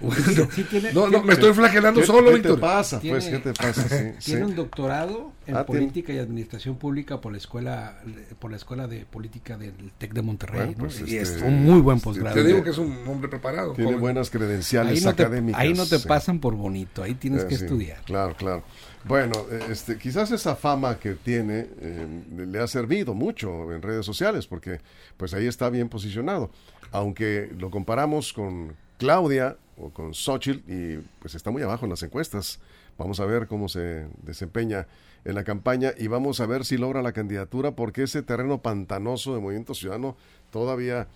Bueno, 0.00 0.48
Sí, 0.52 0.64
tiene- 0.64 0.92
no, 0.92 1.08
no, 1.08 1.22
me 1.22 1.32
estoy 1.32 1.52
flagelando 1.52 2.00
¿Qué, 2.00 2.06
solo, 2.06 2.26
qué 2.26 2.30
te 2.32 2.36
Víctor. 2.48 2.60
pasa? 2.60 3.00
Pues, 3.00 3.24
Tiene- 3.24 3.42
¿qué 3.42 3.52
te 3.52 3.54
pasa? 3.54 3.82
Sí, 3.88 3.96
Tiene 4.24 4.40
sí. 4.44 4.50
un 4.50 4.54
doctorado 4.54 5.32
en 5.46 5.56
Ah, 5.56 5.64
tiene- 5.64 5.80
política 5.80 6.12
y 6.12 6.18
administración 6.18 6.76
pública 6.76 7.20
por 7.20 7.32
la 7.32 7.38
escuela 7.38 7.98
por 8.38 8.50
la 8.50 8.56
escuela 8.58 8.86
de 8.86 9.06
política 9.06 9.56
del 9.56 9.72
Tec 9.98 10.12
de 10.12 10.22
Monterrey. 10.22 10.58
Bueno, 10.58 10.72
¿no? 10.76 10.84
pues, 10.84 11.00
y 11.00 11.16
este, 11.16 11.36
es 11.38 11.42
un 11.42 11.64
muy 11.64 11.80
buen 11.80 11.98
sí, 11.98 12.04
posgrado. 12.04 12.34
Te 12.36 12.44
digo 12.44 12.62
que 12.62 12.70
es 12.70 12.78
un 12.78 12.96
hombre 13.08 13.28
preparado. 13.28 13.72
Tiene 13.72 13.90
joven. 13.90 14.00
buenas 14.00 14.30
credenciales 14.30 14.98
ahí 14.98 15.04
no 15.04 15.14
te, 15.14 15.22
académicas. 15.22 15.60
ahí 15.60 15.72
no 15.74 15.86
te 15.86 15.98
sí. 15.98 16.06
pasan 16.08 16.38
por 16.40 16.54
bonito, 16.54 17.02
ahí 17.02 17.14
tienes 17.14 17.44
Eh, 17.44 17.46
que 17.48 17.56
sí, 17.56 17.64
estudiar. 17.64 18.02
Claro, 18.04 18.34
claro. 18.36 18.62
Bueno, 19.04 19.32
este, 19.70 19.96
quizás 19.96 20.30
esa 20.32 20.54
fama 20.56 20.98
que 20.98 21.14
tiene 21.14 21.66
eh, 21.80 22.06
le 22.46 22.58
ha 22.58 22.66
servido 22.66 23.14
mucho 23.14 23.72
en 23.72 23.80
redes 23.80 24.04
sociales 24.04 24.46
porque 24.46 24.80
pues 25.16 25.32
ahí 25.34 25.46
está 25.46 25.70
bien 25.78 25.88
posicionado. 25.88 26.50
Aunque 26.92 27.50
lo 27.58 27.70
comparamos 27.70 28.32
con 28.32 28.74
Claudia 28.98 29.56
o 29.76 29.90
con 29.90 30.12
Xochitl 30.14 30.70
y 30.70 30.98
pues 31.20 31.34
está 31.34 31.50
muy 31.50 31.62
abajo 31.62 31.84
en 31.86 31.90
las 31.90 32.02
encuestas. 32.02 32.60
Vamos 32.98 33.20
a 33.20 33.26
ver 33.26 33.46
cómo 33.46 33.68
se 33.68 34.06
desempeña 34.22 34.86
en 35.24 35.34
la 35.34 35.44
campaña 35.44 35.92
y 35.96 36.08
vamos 36.08 36.40
a 36.40 36.46
ver 36.46 36.64
si 36.64 36.76
logra 36.78 37.00
la 37.02 37.12
candidatura 37.12 37.72
porque 37.72 38.02
ese 38.04 38.22
terreno 38.22 38.60
pantanoso 38.60 39.34
de 39.34 39.40
Movimiento 39.40 39.74
Ciudadano 39.74 40.16
todavía 40.50 41.06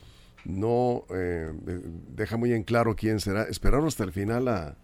no 0.44 1.04
eh, 1.10 1.50
de- 1.64 1.80
deja 2.16 2.36
muy 2.36 2.52
en 2.52 2.62
claro 2.62 2.94
quién 2.94 3.18
será. 3.20 3.44
Esperaron 3.44 3.86
hasta 3.86 4.04
el 4.04 4.12
final 4.12 4.46
a 4.48 4.76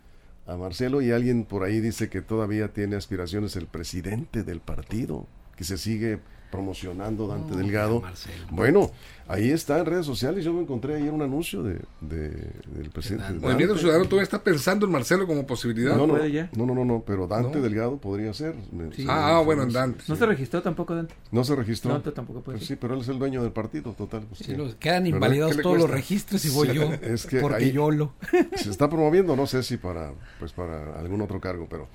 Marcelo 0.57 1.03
y 1.03 1.13
alguien 1.13 1.45
por 1.45 1.63
ahí 1.63 1.79
dice 1.81 2.09
que 2.09 2.23
todavía 2.23 2.73
tiene 2.73 2.97
aspiraciones 2.97 3.55
el 3.57 3.67
presidente 3.67 4.43
del 4.45 4.61
partido, 4.61 5.27
que 5.57 5.65
se 5.65 5.77
sigue 5.77 6.21
promocionando 6.51 7.27
Dante 7.27 7.53
No, 7.53 7.57
Delgado. 7.59 8.01
Marcelo. 8.01 8.47
Bueno, 8.51 8.91
ahí 9.27 9.51
está 9.51 9.79
en 9.79 9.87
redes 9.87 10.07
sociales. 10.07 10.45
Yo 10.45 10.53
me 10.53 10.63
encontré 10.63 10.97
ayer 10.97 11.13
un 11.13 11.23
anuncio 11.23 11.63
de, 11.63 11.81
de- 12.01 12.51
del 12.75 12.91
presidente. 12.93 13.25
Dante. 13.25 13.47
Movimiento. 13.47 13.77
Ciudadano 13.79 14.05
todavía 14.07 14.25
está 14.25 14.43
pensando 14.43 14.87
en 14.87 14.93
Marcelo 14.93 15.27
como 15.27 15.47
posibilidad. 15.47 15.97
No, 15.97 16.07
no, 16.07 16.15
¿Puede 16.15 16.33
ya? 16.33 16.51
no, 16.57 16.67
no, 16.67 16.75
no, 16.75 16.85
no, 16.85 17.03
pero 17.07 17.27
Dante 17.27 17.59
¿No? 17.59 17.63
Delgado 17.63 17.99
podría 17.99 18.33
ser. 18.33 18.55
Sí. 18.97 19.05
Ah, 19.09 19.39
ah, 19.39 19.43
bueno, 19.43 19.67
Dante. 19.67 20.05
No 20.09 20.17
se 20.17 20.27
registró 20.27 20.63
tampoco 20.63 20.95
Dante. 20.95 21.15
No 21.31 21.45
se 21.45 21.55
registró. 21.55 21.93
Dante 21.93 22.13
tampoco 22.13 22.41
puede 22.41 22.59
Pues 22.59 22.67
ser. 22.69 22.77
sí, 22.77 22.81
pero 22.81 22.95
él 22.95 23.01
es 23.01 23.09
el 23.09 23.19
dueño 23.19 23.43
del 23.43 23.53
partido, 23.53 23.93
total. 23.93 24.23
pues 24.29 24.39
Sí, 24.39 24.45
sí. 24.47 24.55
los- 24.57 24.75
quedan 24.77 25.07
invalidados 25.07 25.53
¿Qué 25.53 25.57
le 25.59 25.63
todos 25.63 25.79
los 25.79 25.91
registros 25.91 26.45
y 26.45 26.51
voy 26.51 26.69
Sí, 26.69 26.75
yo. 26.75 26.93
es 27.03 27.27
que 27.27 27.41
porque 27.41 27.65
ahí- 27.65 27.73
yo 27.73 27.91
lo. 27.91 28.15
Se 28.57 28.71
está 28.71 28.89
promoviendo, 28.89 29.37
no 29.37 29.47
sé 29.47 29.63
si 29.63 29.77
para, 29.77 30.13
pues 30.39 30.53
para 30.53 30.99
algún 30.99 31.21
otro 31.21 31.41
cargo, 31.41 31.67
pero 31.69 31.89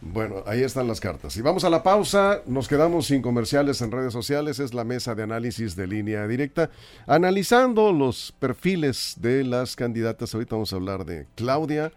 bueno, 0.00 0.44
ahí 0.46 0.62
están 0.62 0.86
las 0.86 1.00
cartas. 1.00 1.36
Y 1.36 1.42
vamos 1.42 1.64
a 1.64 1.70
la 1.70 1.82
pausa, 1.82 2.42
nos 2.46 2.68
quedamos 2.68 3.06
sin 3.06 3.20
comerciales 3.20 3.82
en 3.82 3.90
redes 3.90 4.12
sociales, 4.12 4.60
es 4.60 4.72
la 4.72 4.84
mesa 4.84 5.14
de 5.14 5.24
análisis 5.24 5.74
de 5.74 5.86
línea 5.88 6.26
directa, 6.28 6.70
analizando 7.06 7.92
los 7.92 8.32
perfiles 8.38 9.16
de 9.20 9.42
las 9.42 9.74
candidatas. 9.74 10.34
Ahorita 10.34 10.54
vamos 10.54 10.72
a 10.72 10.76
hablar 10.76 11.04
de 11.04 11.26
Claudia 11.34 11.92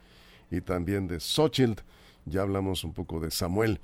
y 0.49 0.61
también 0.61 1.07
de 1.07 1.19
Xochitl, 1.19 1.83
ya 2.25 2.41
hablamos 2.41 2.83
un 2.83 2.93
poco 2.93 3.19
de 3.19 3.29
Samuel, 3.29 3.79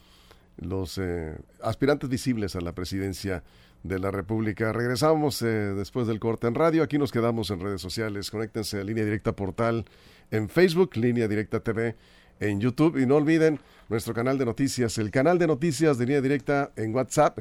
los 0.57 0.97
eh, 0.97 1.37
aspirantes 1.61 2.09
visibles 2.09 2.55
a 2.55 2.61
la 2.61 2.73
presidencia 2.73 3.43
de 3.83 3.99
la 3.99 4.09
República. 4.09 4.73
Regresamos 4.73 5.43
eh, 5.43 5.45
después 5.45 6.07
del 6.07 6.19
corte 6.19 6.47
en 6.47 6.55
radio. 6.55 6.81
Aquí 6.81 6.97
nos 6.97 7.11
quedamos 7.11 7.51
en 7.51 7.59
redes 7.59 7.81
sociales. 7.81 8.31
Conéctense 8.31 8.79
a 8.79 8.83
Línea 8.83 9.05
Directa 9.05 9.33
Portal 9.33 9.85
en 10.31 10.49
Facebook, 10.49 10.95
Línea 10.97 11.27
Directa 11.27 11.59
TV 11.59 11.95
en 12.39 12.59
YouTube. 12.59 12.97
Y 12.97 13.05
no 13.05 13.15
olviden 13.15 13.59
nuestro 13.89 14.13
canal 14.13 14.37
de 14.37 14.45
noticias, 14.45 14.97
el 14.97 15.11
canal 15.11 15.37
de 15.39 15.47
noticias 15.47 15.97
de 15.97 16.05
Línea 16.05 16.21
Directa 16.21 16.71
en 16.75 16.93
WhatsApp. 16.93 17.39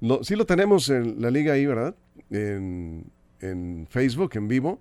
Lo, 0.00 0.24
sí 0.24 0.36
lo 0.36 0.46
tenemos 0.46 0.88
en 0.88 1.20
la 1.20 1.30
liga 1.30 1.52
ahí, 1.54 1.66
¿verdad? 1.66 1.94
En, 2.30 3.04
en 3.40 3.86
Facebook, 3.88 4.32
en 4.34 4.48
vivo. 4.48 4.80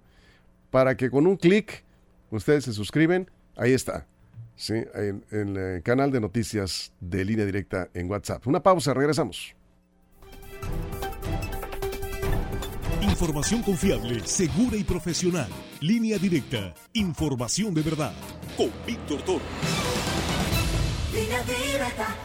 Para 0.70 0.96
que 0.96 1.10
con 1.10 1.28
un 1.28 1.38
clic 1.38 1.84
ustedes 2.30 2.64
se 2.66 2.74
suscriben. 2.74 3.30
Ahí 3.56 3.74
está. 3.74 4.08
Sí, 4.56 4.76
en, 4.94 5.26
en 5.32 5.58
el 5.58 5.84
canal 5.84 6.12
de 6.12 6.20
noticias 6.20 6.94
de 7.00 7.26
Línea 7.26 7.46
Directa 7.46 7.90
en 7.94 8.10
WhatsApp. 8.10 8.46
Una 8.48 8.62
pausa, 8.62 8.94
regresamos. 8.94 9.56
Información 13.02 13.62
confiable, 13.64 14.22
segura 14.26 14.78
y 14.78 14.84
profesional. 14.84 15.50
Línea 15.82 16.17
directa. 16.17 16.74
Información 16.94 17.74
de 17.74 17.82
verdad. 17.82 18.13
Con 18.56 18.70
Víctor 18.86 19.22
Toro. 19.24 19.41
Línea 21.13 21.41
directa. 21.44 22.15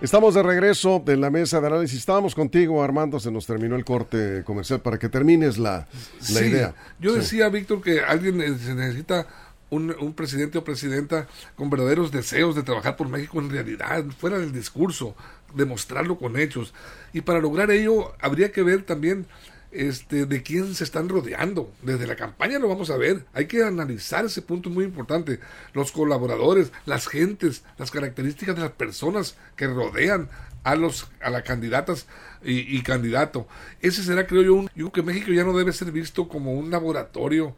Estamos 0.00 0.34
de 0.34 0.42
regreso 0.42 1.02
de 1.04 1.16
la 1.16 1.30
mesa 1.30 1.60
de 1.62 1.66
análisis. 1.68 1.98
Estábamos 1.98 2.34
contigo, 2.34 2.82
Armando. 2.82 3.18
Se 3.18 3.30
nos 3.30 3.46
terminó 3.46 3.74
el 3.76 3.86
corte 3.86 4.42
comercial 4.44 4.80
para 4.82 4.98
que 4.98 5.08
termines 5.08 5.56
la, 5.56 5.86
la 6.20 6.40
Sí, 6.40 6.44
idea. 6.44 6.74
Yo 7.00 7.12
Sí. 7.12 7.20
decía, 7.20 7.48
Víctor, 7.48 7.80
que 7.80 8.00
alguien 8.02 8.38
eh, 8.42 8.58
se 8.58 8.74
necesita 8.74 9.26
un, 9.70 9.94
un 9.98 10.12
presidente 10.12 10.58
o 10.58 10.64
presidenta 10.64 11.26
con 11.56 11.70
verdaderos 11.70 12.12
deseos 12.12 12.54
de 12.54 12.62
trabajar 12.62 12.96
por 12.98 13.08
México 13.08 13.40
en 13.40 13.48
realidad, 13.48 14.04
fuera 14.18 14.38
del 14.38 14.52
discurso, 14.52 15.16
demostrarlo 15.54 16.18
con 16.18 16.38
hechos. 16.38 16.74
Y 17.12 17.22
para 17.22 17.40
lograr 17.40 17.70
ello 17.70 18.14
habría 18.20 18.52
que 18.52 18.62
ver 18.62 18.82
también 18.82 19.26
este, 19.74 20.26
de 20.26 20.42
quién 20.42 20.74
se 20.74 20.84
están 20.84 21.08
rodeando. 21.08 21.72
Desde 21.82 22.06
la 22.06 22.16
campaña 22.16 22.58
lo 22.58 22.68
vamos 22.68 22.90
a 22.90 22.96
ver. 22.96 23.26
Hay 23.32 23.46
que 23.46 23.64
analizar 23.64 24.24
ese 24.24 24.42
punto 24.42 24.70
muy 24.70 24.84
importante. 24.84 25.40
Los 25.72 25.92
colaboradores, 25.92 26.72
las 26.86 27.08
gentes, 27.08 27.64
las 27.76 27.90
características 27.90 28.54
de 28.54 28.62
las 28.62 28.72
personas 28.72 29.36
que 29.56 29.66
rodean 29.66 30.28
a 30.62 30.76
los 30.76 31.10
a 31.20 31.28
las 31.30 31.42
candidatas 31.42 32.06
y, 32.42 32.82
candidato. 32.82 33.46
Ese 33.80 34.02
será, 34.02 34.26
creo 34.26 34.42
yo, 34.42 34.54
un, 34.54 34.70
yo 34.74 34.92
que 34.92 35.02
México 35.02 35.32
ya 35.32 35.44
no 35.44 35.56
debe 35.56 35.72
ser 35.72 35.90
visto 35.92 36.28
como 36.28 36.52
un 36.54 36.70
laboratorio 36.70 37.54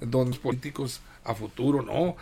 donde 0.00 0.30
los 0.30 0.38
políticos 0.38 1.00
a 1.24 1.34
futuro, 1.34 1.82
no. 1.82 2.16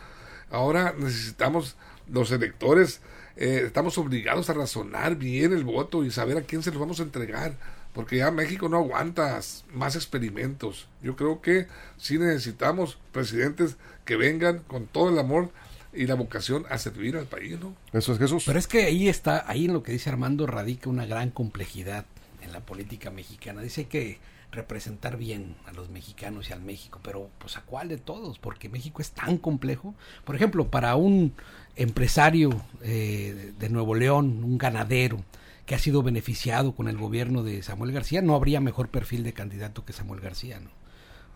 Ahora 0.51 0.95
necesitamos 0.97 1.77
los 2.09 2.31
electores, 2.31 3.01
eh, 3.37 3.62
estamos 3.66 3.99
obligados 3.99 4.51
a 4.51 4.55
razonar 4.55 5.16
bien 5.16 5.53
el 5.53 5.64
voto 5.64 6.05
y 6.05 6.11
saber 6.11 6.37
a 6.37 6.42
quién 6.42 6.62
se 6.62 6.71
los 6.71 6.81
vamos 6.81 7.01
a 7.01 7.05
entregar, 7.05 7.57
porque 7.95 8.18
ya 8.18 8.31
México 8.31 8.68
no 8.68 8.79
aguanta 8.79 9.38
más 9.73 9.97
experimentos. 9.97 10.88
Yo 11.03 11.16
creo 11.16 11.40
que 11.40 11.66
sí 11.99 12.18
necesitamos 12.18 12.99
presidentes 13.12 13.77
que 14.05 14.16
vengan 14.16 14.61
con 14.61 14.87
todo 14.87 15.11
el 15.11 15.18
amor 15.18 15.51
y 15.92 16.07
la 16.07 16.14
vocación 16.14 16.64
a 16.71 16.79
servir 16.79 17.16
al 17.16 17.27
país, 17.27 17.59
¿no? 17.61 17.75
Eso 17.92 18.12
es 18.12 18.18
Jesús. 18.18 18.45
Pero 18.47 18.59
es 18.59 18.66
que 18.66 18.85
ahí 18.85 19.09
está, 19.09 19.45
ahí 19.47 19.66
en 19.66 19.75
lo 19.75 19.83
que 19.83 19.92
dice 19.92 20.11
Armando 20.11 20.47
radica 20.47 20.88
una 20.88 21.07
gran 21.07 21.31
complejidad 21.31 22.07
en 22.40 22.53
la 22.53 22.61
política 22.61 23.11
mexicana. 23.11 23.61
Dice 23.61 23.87
que 23.87 24.18
representar 24.53 25.16
bien 25.16 25.57
a 25.66 25.73
los 25.73 25.88
mexicanos 25.88 26.51
y 26.51 26.53
al 26.53 26.61
México, 26.61 27.01
pero 27.03 27.31
pues 27.38 27.57
a 27.57 27.62
cuál 27.62 27.88
de 27.88 27.97
todos, 27.97 28.38
porque 28.38 28.68
México 28.68 29.01
es 29.01 29.11
tan 29.11 29.38
complejo. 29.38 29.95
Por 30.25 30.37
ejemplo, 30.37 30.68
para 30.68 30.95
un 30.95 31.33
empresario 31.77 32.51
eh, 32.83 33.53
de 33.59 33.69
Nuevo 33.69 33.95
León, 33.95 34.43
un 34.45 34.59
ganadero 34.59 35.25
que 35.67 35.75
ha 35.75 35.79
sido 35.79 36.03
beneficiado 36.03 36.75
con 36.75 36.89
el 36.89 36.97
gobierno 36.97 37.43
de 37.43 37.63
Samuel 37.63 37.93
García, 37.93 38.21
no 38.23 38.35
habría 38.35 38.61
mejor 38.61 38.89
perfil 38.89 39.23
de 39.23 39.33
candidato 39.33 39.85
que 39.85 39.93
Samuel 39.93 40.21
García, 40.21 40.61
¿no? 40.61 40.71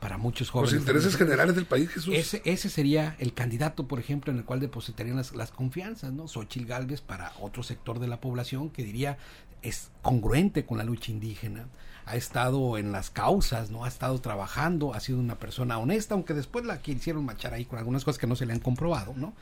Para 0.01 0.19
muchos 0.19 0.49
Los 0.49 0.51
jóvenes. 0.51 0.81
intereses 0.81 1.17
generales 1.17 1.55
del 1.55 1.65
país, 1.65 1.89
Jesús. 1.89 2.15
Ese, 2.15 2.43
ese 2.45 2.69
sería 2.69 3.17
el 3.19 3.33
candidato, 3.33 3.89
por 3.89 3.99
ejemplo, 3.99 4.31
en 4.31 4.39
el 4.39 4.45
cual 4.45 4.61
depositarían 4.61 5.17
las, 5.17 5.35
las 5.35 5.53
confianzas, 5.53 6.13
¿no? 6.13 6.29
Xochitl 6.29 6.67
Galvez 6.67 7.01
para 7.01 7.33
otro 7.41 7.63
sector 7.63 7.99
de 7.99 8.07
la 8.07 8.21
población 8.21 8.69
que 8.69 8.85
diría 8.85 9.17
es 9.63 9.91
congruente 10.03 10.67
con 10.67 10.77
la 10.77 10.85
lucha 10.85 11.11
indígena, 11.11 11.67
ha 12.07 12.15
estado 12.15 12.79
en 12.79 12.93
las 12.93 13.11
causas, 13.11 13.73
¿no? 13.73 13.85
Ha 13.85 13.89
estado 13.89 14.21
trabajando, 14.21 14.95
ha 14.95 15.01
sido 15.01 15.19
una 15.19 15.41
persona 15.41 15.77
honesta, 15.79 16.15
aunque 16.15 16.35
después 16.35 16.65
la 16.65 16.79
quisieron 16.79 17.25
machar 17.25 17.53
ahí 17.53 17.65
con 17.65 17.81
algunas 17.81 18.05
cosas 18.05 18.19
que 18.21 18.29
no 18.29 18.37
se 18.37 18.47
le 18.47 18.53
han 18.53 18.61
comprobado, 18.61 19.13
¿no? 19.17 19.35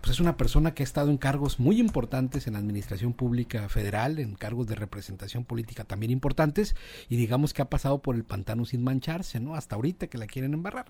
Pues 0.00 0.14
es 0.14 0.20
una 0.20 0.36
persona 0.36 0.74
que 0.74 0.82
ha 0.82 0.84
estado 0.84 1.10
en 1.10 1.16
cargos 1.16 1.60
muy 1.60 1.78
importantes 1.78 2.48
en 2.48 2.54
la 2.54 2.58
administración 2.58 3.12
pública 3.12 3.68
federal, 3.68 4.18
en 4.18 4.34
cargos 4.34 4.66
de 4.66 4.74
representación 4.74 5.44
política 5.44 5.84
también 5.84 6.10
importantes, 6.10 6.74
y 7.08 7.16
digamos 7.16 7.54
que 7.54 7.62
ha 7.62 7.70
pasado 7.70 8.02
por 8.02 8.16
el 8.16 8.24
pantano 8.24 8.64
sin 8.64 8.82
mancharse, 8.82 9.38
¿no? 9.38 9.54
Hasta 9.54 9.76
ahorita 9.76 10.08
que 10.08 10.18
la 10.18 10.26
quieren 10.26 10.54
embarrar. 10.54 10.86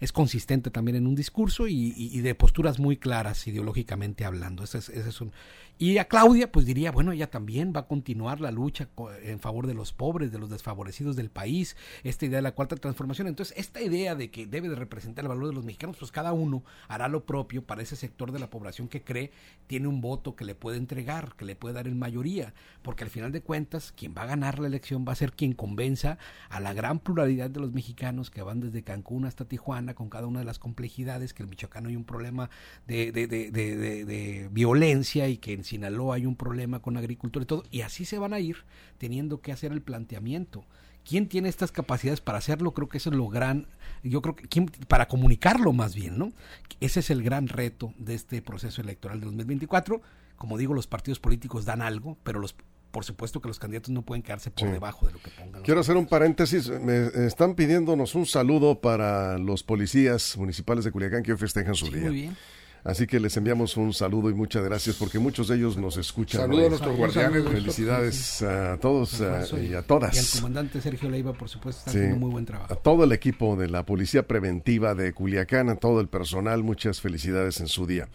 Es 0.00 0.10
consistente 0.10 0.70
también 0.70 0.96
en 0.96 1.06
un 1.06 1.14
discurso 1.14 1.68
y, 1.68 2.20
de 2.22 2.34
posturas 2.34 2.80
muy 2.80 2.96
claras 2.96 3.46
ideológicamente 3.46 4.24
hablando. 4.24 4.64
Ese 4.64 4.78
es, 4.78 4.88
ese 4.88 5.08
es 5.08 5.20
un... 5.20 5.32
Y 5.78 5.98
a 5.98 6.04
Claudia, 6.06 6.52
pues 6.52 6.66
diría, 6.66 6.92
bueno, 6.92 7.12
ella 7.12 7.30
también 7.30 7.72
va 7.74 7.80
a 7.80 7.86
continuar 7.86 8.40
la 8.40 8.52
lucha 8.52 8.88
en 9.24 9.40
favor 9.40 9.66
de 9.66 9.74
los 9.74 9.92
pobres, 9.92 10.30
de 10.30 10.38
los 10.38 10.50
desfavorecidos 10.50 10.71
del 11.16 11.30
país, 11.30 11.76
esta 12.04 12.26
idea 12.26 12.38
de 12.38 12.42
la 12.42 12.54
cuarta 12.54 12.76
transformación. 12.76 13.26
Entonces, 13.28 13.56
esta 13.56 13.80
idea 13.80 14.14
de 14.14 14.30
que 14.30 14.46
debe 14.46 14.68
de 14.68 14.74
representar 14.74 15.24
el 15.24 15.28
valor 15.28 15.48
de 15.48 15.54
los 15.54 15.64
mexicanos, 15.64 15.96
pues 15.98 16.10
cada 16.12 16.32
uno 16.32 16.64
hará 16.88 17.08
lo 17.08 17.24
propio 17.24 17.62
para 17.64 17.82
ese 17.82 17.96
sector 17.96 18.32
de 18.32 18.38
la 18.38 18.50
población 18.50 18.88
que 18.88 19.02
cree 19.02 19.30
tiene 19.66 19.88
un 19.88 20.00
voto 20.00 20.34
que 20.36 20.44
le 20.44 20.54
puede 20.54 20.76
entregar, 20.78 21.34
que 21.36 21.44
le 21.44 21.56
puede 21.56 21.74
dar 21.74 21.86
en 21.86 21.98
mayoría, 21.98 22.54
porque 22.82 23.04
al 23.04 23.10
final 23.10 23.32
de 23.32 23.42
cuentas, 23.42 23.92
quien 23.96 24.14
va 24.16 24.22
a 24.22 24.26
ganar 24.26 24.58
la 24.58 24.66
elección 24.66 25.04
va 25.06 25.12
a 25.12 25.16
ser 25.16 25.32
quien 25.32 25.52
convenza 25.52 26.18
a 26.48 26.60
la 26.60 26.72
gran 26.74 26.98
pluralidad 26.98 27.50
de 27.50 27.60
los 27.60 27.72
mexicanos 27.72 28.30
que 28.30 28.42
van 28.42 28.60
desde 28.60 28.82
Cancún 28.82 29.24
hasta 29.24 29.44
Tijuana, 29.44 29.94
con 29.94 30.08
cada 30.08 30.26
una 30.26 30.40
de 30.40 30.44
las 30.44 30.58
complejidades, 30.58 31.34
que 31.34 31.42
en 31.42 31.50
Michoacán 31.50 31.86
hay 31.86 31.96
un 31.96 32.04
problema 32.04 32.50
de, 32.86 33.12
de, 33.12 33.26
de- 33.26 33.50
de 33.50 34.48
violencia 34.50 35.28
y 35.28 35.36
que 35.38 35.52
en 35.52 35.64
Sinaloa 35.64 36.16
hay 36.16 36.26
un 36.26 36.36
problema 36.36 36.80
con 36.80 36.96
agricultura 36.96 37.42
y 37.44 37.46
todo, 37.46 37.64
y 37.70 37.80
así 37.82 38.04
se 38.04 38.18
van 38.18 38.32
a 38.32 38.40
ir 38.40 38.64
teniendo 38.98 39.40
que 39.40 39.52
hacer 39.52 39.72
el 39.72 39.82
planteamiento. 39.82 40.61
¿Quién 41.08 41.28
tiene 41.28 41.48
estas 41.48 41.72
capacidades 41.72 42.20
para 42.20 42.38
hacerlo? 42.38 42.72
Creo 42.72 42.88
que 42.88 42.98
eso 42.98 43.10
es 43.10 43.16
lo 43.16 43.28
gran, 43.28 43.66
yo 44.02 44.22
creo 44.22 44.36
que 44.36 44.46
¿quién- 44.48 44.66
para 44.88 45.08
comunicarlo 45.08 45.72
más 45.72 45.94
bien, 45.94 46.18
¿no? 46.18 46.32
Ese 46.80 47.00
es 47.00 47.10
el 47.10 47.22
gran 47.22 47.48
reto 47.48 47.92
de 47.98 48.14
este 48.14 48.40
proceso 48.42 48.80
electoral 48.80 49.20
de 49.20 49.26
2024. 49.26 50.00
Como 50.36 50.58
digo, 50.58 50.74
los 50.74 50.86
partidos 50.86 51.18
políticos 51.20 51.64
dan 51.64 51.82
algo, 51.82 52.16
pero 52.22 52.40
los 52.40 52.54
por 52.90 53.06
supuesto 53.06 53.40
que 53.40 53.48
los 53.48 53.58
candidatos 53.58 53.88
no 53.88 54.02
pueden 54.02 54.22
quedarse 54.22 54.50
por 54.50 54.68
Sí. 54.68 54.72
debajo 54.74 55.06
de 55.06 55.14
lo 55.14 55.18
que 55.18 55.30
pongan. 55.30 55.62
Quiero 55.62 55.80
hacer 55.80 55.96
un 55.96 56.04
paréntesis. 56.06 56.68
Me 56.68 57.06
están 57.26 57.54
pidiéndonos 57.54 58.14
un 58.14 58.26
saludo 58.26 58.82
para 58.82 59.38
los 59.38 59.62
policías 59.62 60.36
municipales 60.36 60.84
de 60.84 60.90
Culiacán 60.92 61.22
que 61.22 61.32
hoy 61.32 61.38
festejan 61.38 61.74
su 61.74 61.86
Sí, 61.86 61.92
día. 61.94 62.02
muy 62.02 62.14
bien. 62.14 62.36
Así 62.84 63.06
que 63.06 63.20
les 63.20 63.36
enviamos 63.36 63.76
un 63.76 63.92
saludo 63.92 64.28
y 64.28 64.34
muchas 64.34 64.64
gracias 64.64 64.96
porque 64.96 65.20
muchos 65.20 65.46
de 65.46 65.54
ellos 65.56 65.76
nos 65.76 65.96
escuchan. 65.96 66.40
Saludos 66.40 66.64
a 66.64 66.68
nuestros 66.70 66.96
guardianes. 66.96 67.44
Felicidades 67.44 68.42
a 68.42 68.76
todos 68.80 69.20
y 69.20 69.24
a 69.24 69.62
Y 69.62 69.74
al 69.74 69.84
todas. 69.84 70.36
comandante 70.36 70.80
Sergio 70.80 71.08
Leiva, 71.08 71.32
por 71.32 71.48
supuesto, 71.48 71.78
está 71.80 71.92
Sí. 71.92 71.98
haciendo 71.98 72.18
muy 72.18 72.30
buen 72.32 72.42
A 72.42 72.46
trabajo. 72.46 72.76
todo 72.78 73.04
el 73.04 73.12
equipo 73.12 73.54
de 73.54 73.68
la 73.68 73.86
Policía 73.86 74.26
Preventiva 74.26 74.96
de 74.96 75.12
Culiacán, 75.12 75.68
a 75.68 75.76
todo 75.76 76.00
el 76.00 76.08
personal, 76.08 76.64
muchas 76.64 77.00
felicidades 77.00 77.60
en 77.60 77.68
su 77.68 77.86
día. 77.86 78.08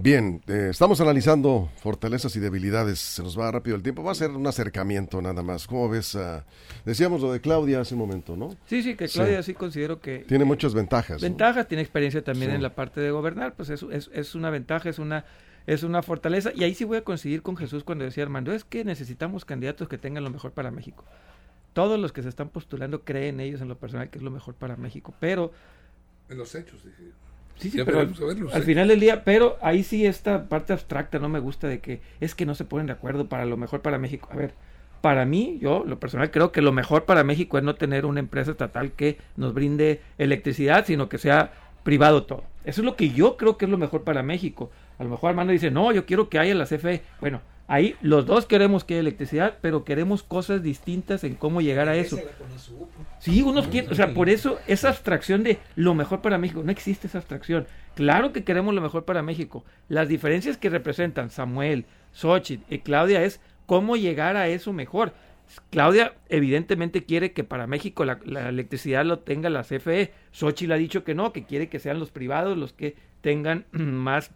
Bien, 0.00 0.40
eh, 0.46 0.68
estamos 0.70 1.00
analizando 1.00 1.68
fortalezas 1.82 2.36
y 2.36 2.40
debilidades. 2.40 3.00
Se 3.00 3.22
nos 3.22 3.36
va 3.36 3.50
rápido 3.50 3.74
el 3.74 3.82
tiempo. 3.82 4.04
Va 4.04 4.12
a 4.12 4.14
ser 4.14 4.30
un 4.30 4.46
acercamiento 4.46 5.20
nada 5.20 5.42
más. 5.42 5.66
¿Cómo 5.66 5.88
ves? 5.88 6.14
ah, 6.14 6.44
decíamos 6.84 7.20
lo 7.20 7.32
de 7.32 7.40
Claudia 7.40 7.80
hace 7.80 7.94
un 7.94 8.00
momento, 8.00 8.36
¿no? 8.36 8.50
Sí, 8.66 8.82
sí, 8.82 8.94
que. 8.94 9.08
Claudia 9.08 9.42
sí, 9.42 9.54
considero 9.54 10.00
que 10.00 10.20
Tiene 10.20 10.44
muchas 10.44 10.72
ventajas. 10.72 11.20
¿no? 11.20 11.26
ventajas, 11.28 11.66
tiene 11.66 11.82
experiencia 11.82 12.22
también 12.22 12.52
Sí. 12.52 12.54
en 12.56 12.62
la 12.62 12.76
parte 12.76 13.00
de 13.00 13.10
gobernar, 13.10 13.54
pues 13.54 13.70
es, 13.70 13.82
es, 13.90 14.08
es 14.14 14.34
una 14.36 14.50
ventaja, 14.50 14.88
es 14.88 14.98
una 15.00 15.24
es 15.66 15.82
una 15.82 16.02
fortaleza 16.02 16.50
y 16.54 16.64
ahí 16.64 16.74
sí 16.74 16.84
voy 16.84 16.96
a 16.98 17.04
coincidir 17.04 17.42
con 17.42 17.54
Jesús 17.56 17.84
cuando 17.84 18.04
decía 18.04 18.22
Armando, 18.22 18.52
es 18.52 18.64
que 18.64 18.84
necesitamos 18.84 19.44
candidatos 19.44 19.86
que 19.88 19.98
tengan 19.98 20.24
lo 20.24 20.30
mejor 20.30 20.52
para 20.52 20.70
México. 20.70 21.04
Todos 21.74 21.98
los 22.00 22.12
que 22.12 22.22
se 22.22 22.30
están 22.30 22.48
postulando 22.48 23.02
creen 23.02 23.38
ellos 23.40 23.60
en 23.60 23.68
lo 23.68 23.76
personal 23.76 24.08
que 24.08 24.16
es 24.18 24.24
lo 24.24 24.30
mejor 24.30 24.54
para 24.54 24.76
México, 24.76 25.12
pero 25.20 25.52
En 26.30 26.38
los 26.38 26.54
hechos, 26.54 26.82
dije. 26.84 27.10
Sí, 27.58 27.70
sí, 27.70 27.78
Ya 27.78 27.84
pero 27.84 28.00
al 28.00 28.62
final 28.62 28.88
del 28.88 29.00
día, 29.00 29.24
pero 29.24 29.58
ahí 29.60 29.82
sí 29.82 30.06
esta 30.06 30.48
parte 30.48 30.72
abstracta 30.72 31.18
no 31.18 31.28
me 31.28 31.40
gusta 31.40 31.66
de 31.66 31.80
que 31.80 32.00
es 32.20 32.34
que 32.34 32.46
no 32.46 32.54
se 32.54 32.64
ponen 32.64 32.86
de 32.86 32.92
acuerdo 32.92 33.28
para 33.28 33.44
lo 33.44 33.56
mejor 33.56 33.82
para 33.82 33.98
México. 33.98 34.28
A 34.32 34.36
ver, 34.36 34.54
para 35.00 35.24
mí, 35.24 35.58
yo, 35.60 35.84
lo 35.86 35.98
personal, 35.98 36.30
creo 36.30 36.52
que 36.52 36.62
lo 36.62 36.72
mejor 36.72 37.04
para 37.04 37.24
México 37.24 37.58
es 37.58 37.64
no 37.64 37.74
tener 37.74 38.06
una 38.06 38.20
empresa 38.20 38.52
estatal 38.52 38.92
que 38.92 39.18
nos 39.36 39.54
brinde 39.54 40.00
electricidad, 40.18 40.86
sino 40.86 41.08
que 41.08 41.18
sea 41.18 41.52
privado 41.82 42.24
todo. 42.24 42.44
Eso 42.64 42.80
es 42.80 42.84
lo 42.84 42.96
que 42.96 43.10
yo 43.10 43.36
creo 43.36 43.56
que 43.56 43.64
es 43.64 43.70
lo 43.70 43.78
mejor 43.78 44.02
para 44.04 44.22
México. 44.22 44.70
A 44.98 45.04
lo 45.04 45.10
mejor 45.10 45.30
Armando 45.30 45.52
dice, 45.52 45.70
no, 45.70 45.92
yo 45.92 46.04
quiero 46.04 46.28
que 46.28 46.38
haya 46.38 46.54
la 46.54 46.66
CFE. 46.66 47.02
Bueno, 47.20 47.40
ahí 47.68 47.94
los 48.00 48.26
dos 48.26 48.46
queremos 48.46 48.82
que 48.82 48.94
haya 48.94 49.00
electricidad, 49.00 49.58
pero 49.60 49.84
queremos 49.84 50.22
cosas 50.22 50.62
distintas 50.62 51.22
en 51.22 51.34
cómo 51.34 51.60
llegar 51.60 51.88
a 51.88 51.96
eso. 51.96 52.18
Sí, 53.20 53.42
unos 53.42 53.68
quieren, 53.68 53.92
o 53.92 53.94
sea, 53.94 54.14
por 54.14 54.28
eso 54.28 54.58
esa 54.66 54.88
abstracción 54.88 55.44
de 55.44 55.58
lo 55.76 55.94
mejor 55.94 56.20
para 56.20 56.38
México, 56.38 56.62
no 56.64 56.72
existe 56.72 57.06
esa 57.06 57.18
abstracción. 57.18 57.66
Claro 57.94 58.32
que 58.32 58.42
queremos 58.42 58.74
lo 58.74 58.80
mejor 58.80 59.04
para 59.04 59.22
México. 59.22 59.64
Las 59.88 60.08
diferencias 60.08 60.56
que 60.56 60.70
representan 60.70 61.30
Samuel, 61.30 61.84
Xochitl 62.12 62.72
y 62.72 62.78
Claudia 62.78 63.22
es 63.22 63.40
cómo 63.66 63.96
llegar 63.96 64.36
a 64.36 64.48
eso 64.48 64.72
mejor. 64.72 65.12
Claudia 65.70 66.14
evidentemente 66.28 67.04
quiere 67.04 67.32
que 67.32 67.44
para 67.44 67.66
México 67.66 68.04
la, 68.04 68.18
la 68.24 68.48
electricidad 68.48 69.04
lo 69.04 69.20
tenga 69.20 69.50
la 69.50 69.62
CFE. 69.62 70.12
Xochitl 70.32 70.72
ha 70.72 70.76
dicho 70.76 71.04
que 71.04 71.14
no, 71.14 71.32
que 71.32 71.44
quiere 71.44 71.68
que 71.68 71.78
sean 71.78 71.98
los 71.98 72.10
privados 72.10 72.56
los 72.56 72.72
que 72.72 72.96
tengan 73.20 73.66
más 73.72 74.30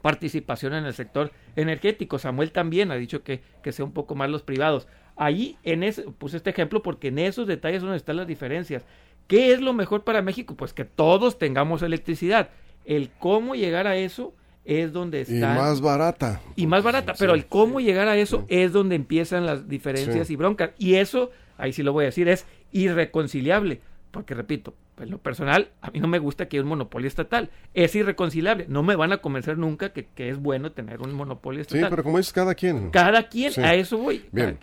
participación 0.00 0.74
en 0.74 0.84
el 0.84 0.94
sector 0.94 1.30
energético. 1.56 2.18
Samuel 2.18 2.52
también 2.52 2.90
ha 2.90 2.96
dicho 2.96 3.22
que, 3.22 3.42
que 3.62 3.72
sea 3.72 3.84
un 3.84 3.92
poco 3.92 4.14
más 4.14 4.30
los 4.30 4.42
privados. 4.42 4.88
Ahí, 5.16 5.56
en 5.64 5.82
ese, 5.82 6.02
puse 6.02 6.36
este 6.36 6.50
ejemplo 6.50 6.82
porque 6.82 7.08
en 7.08 7.18
esos 7.18 7.46
detalles 7.46 7.78
es 7.78 7.82
donde 7.82 7.96
están 7.96 8.16
las 8.16 8.26
diferencias. 8.26 8.84
¿Qué 9.26 9.52
es 9.52 9.60
lo 9.60 9.72
mejor 9.72 10.02
para 10.02 10.22
México? 10.22 10.56
Pues 10.56 10.72
que 10.72 10.84
todos 10.84 11.38
tengamos 11.38 11.82
electricidad. 11.82 12.50
El 12.84 13.10
cómo 13.18 13.54
llegar 13.54 13.86
a 13.86 13.96
eso 13.96 14.34
es 14.64 14.92
donde 14.92 15.18
Y 15.18 15.34
está. 15.34 15.54
más 15.54 15.80
barata. 15.80 16.40
y 16.56 16.66
más 16.66 16.82
barata, 16.82 17.14
pero 17.18 17.34
el 17.34 17.46
cómo 17.46 17.80
llegar 17.80 18.08
a 18.08 18.16
eso 18.16 18.44
es 18.48 18.72
donde 18.72 18.94
empiezan 18.96 19.46
las 19.46 19.68
diferencias 19.68 20.30
y 20.30 20.36
broncas. 20.36 20.70
Y 20.78 20.94
eso, 20.94 21.30
ahí 21.58 21.72
sí 21.72 21.82
lo 21.82 21.92
voy 21.92 22.04
a 22.04 22.06
decir, 22.06 22.28
es 22.28 22.46
irreconciliable. 22.72 23.80
Porque 24.10 24.34
repito, 24.34 24.74
en 24.98 25.10
lo 25.10 25.18
personal, 25.18 25.70
a 25.80 25.90
mí 25.90 26.00
no 26.00 26.08
me 26.08 26.18
gusta 26.18 26.48
que 26.48 26.56
haya 26.56 26.62
un 26.64 26.68
monopolio 26.70 27.06
estatal. 27.06 27.50
Es 27.74 27.94
irreconciliable. 27.94 28.66
No 28.68 28.82
me 28.82 28.96
van 28.96 29.12
a 29.12 29.18
convencer 29.18 29.56
nunca 29.56 29.92
que, 29.92 30.06
que 30.08 30.28
es 30.30 30.38
bueno 30.38 30.72
tener 30.72 31.00
un 31.00 31.12
monopolio 31.12 31.62
Sí, 31.62 31.68
estatal. 31.68 31.90
pero 31.90 32.02
como 32.02 32.18
dices, 32.18 32.32
cada 32.32 32.54
quien. 32.54 32.90
Cada 32.90 33.28
quien, 33.28 33.52
Sí. 33.52 33.60
a 33.60 33.74
eso 33.74 33.98
voy. 33.98 34.24
Bien. 34.32 34.58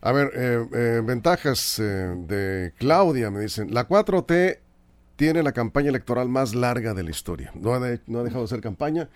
A 0.00 0.12
ver, 0.12 0.30
eh, 0.34 0.66
eh, 0.74 1.02
ventajas 1.04 1.78
eh, 1.80 1.82
de 2.16 2.72
Claudia, 2.78 3.30
me 3.30 3.40
dicen. 3.40 3.72
La 3.72 3.86
4T 3.88 4.58
tiene 5.18 5.42
la 5.42 5.50
campaña 5.50 5.88
electoral 5.88 6.28
más 6.28 6.54
larga 6.54 6.94
de 6.94 7.02
la 7.02 7.10
historia. 7.10 7.50
No 7.60 7.74
ha, 7.74 7.80
de- 7.80 7.98
no 8.06 8.20
ha 8.20 8.22
dejado 8.22 8.42
de 8.42 8.44
hacer 8.44 8.60
campaña 8.60 9.08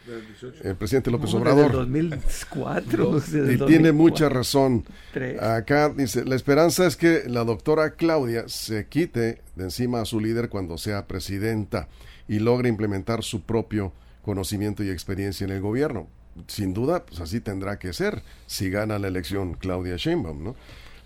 el 0.64 0.74
presidente 0.74 1.12
López 1.12 1.32
No, 1.32 1.38
desde 1.38 1.50
el 1.52 1.56
Obrador. 1.58 1.72
2004. 1.76 3.20
desde 3.20 3.38
el 3.38 3.44
Y 3.44 3.56
tiene 3.66 3.92
2004. 3.92 3.94
mucha 3.94 4.28
razón. 4.28 4.84
Tres. 5.12 5.40
Acá 5.40 5.90
dice, 5.90 6.24
la 6.24 6.34
esperanza 6.34 6.86
es 6.88 6.96
que 6.96 7.22
la 7.28 7.44
doctora 7.44 7.92
Claudia 7.92 8.48
se 8.48 8.86
quite 8.88 9.42
de 9.54 9.62
encima 9.64 10.00
a 10.00 10.04
su 10.04 10.18
líder 10.18 10.48
cuando 10.48 10.76
sea 10.76 11.06
presidenta 11.06 11.86
y 12.26 12.40
logre 12.40 12.68
implementar 12.68 13.22
su 13.22 13.42
propio 13.42 13.92
conocimiento 14.22 14.82
y 14.82 14.90
experiencia 14.90 15.44
en 15.44 15.52
el 15.52 15.60
gobierno. 15.60 16.08
Sin 16.48 16.74
duda, 16.74 17.06
pues 17.06 17.20
así 17.20 17.38
tendrá 17.40 17.78
que 17.78 17.92
ser 17.92 18.22
si 18.46 18.70
gana 18.70 18.98
la 18.98 19.06
elección 19.06 19.54
Claudia 19.54 19.94
Sheinbaum, 19.96 20.42
¿no? 20.42 20.56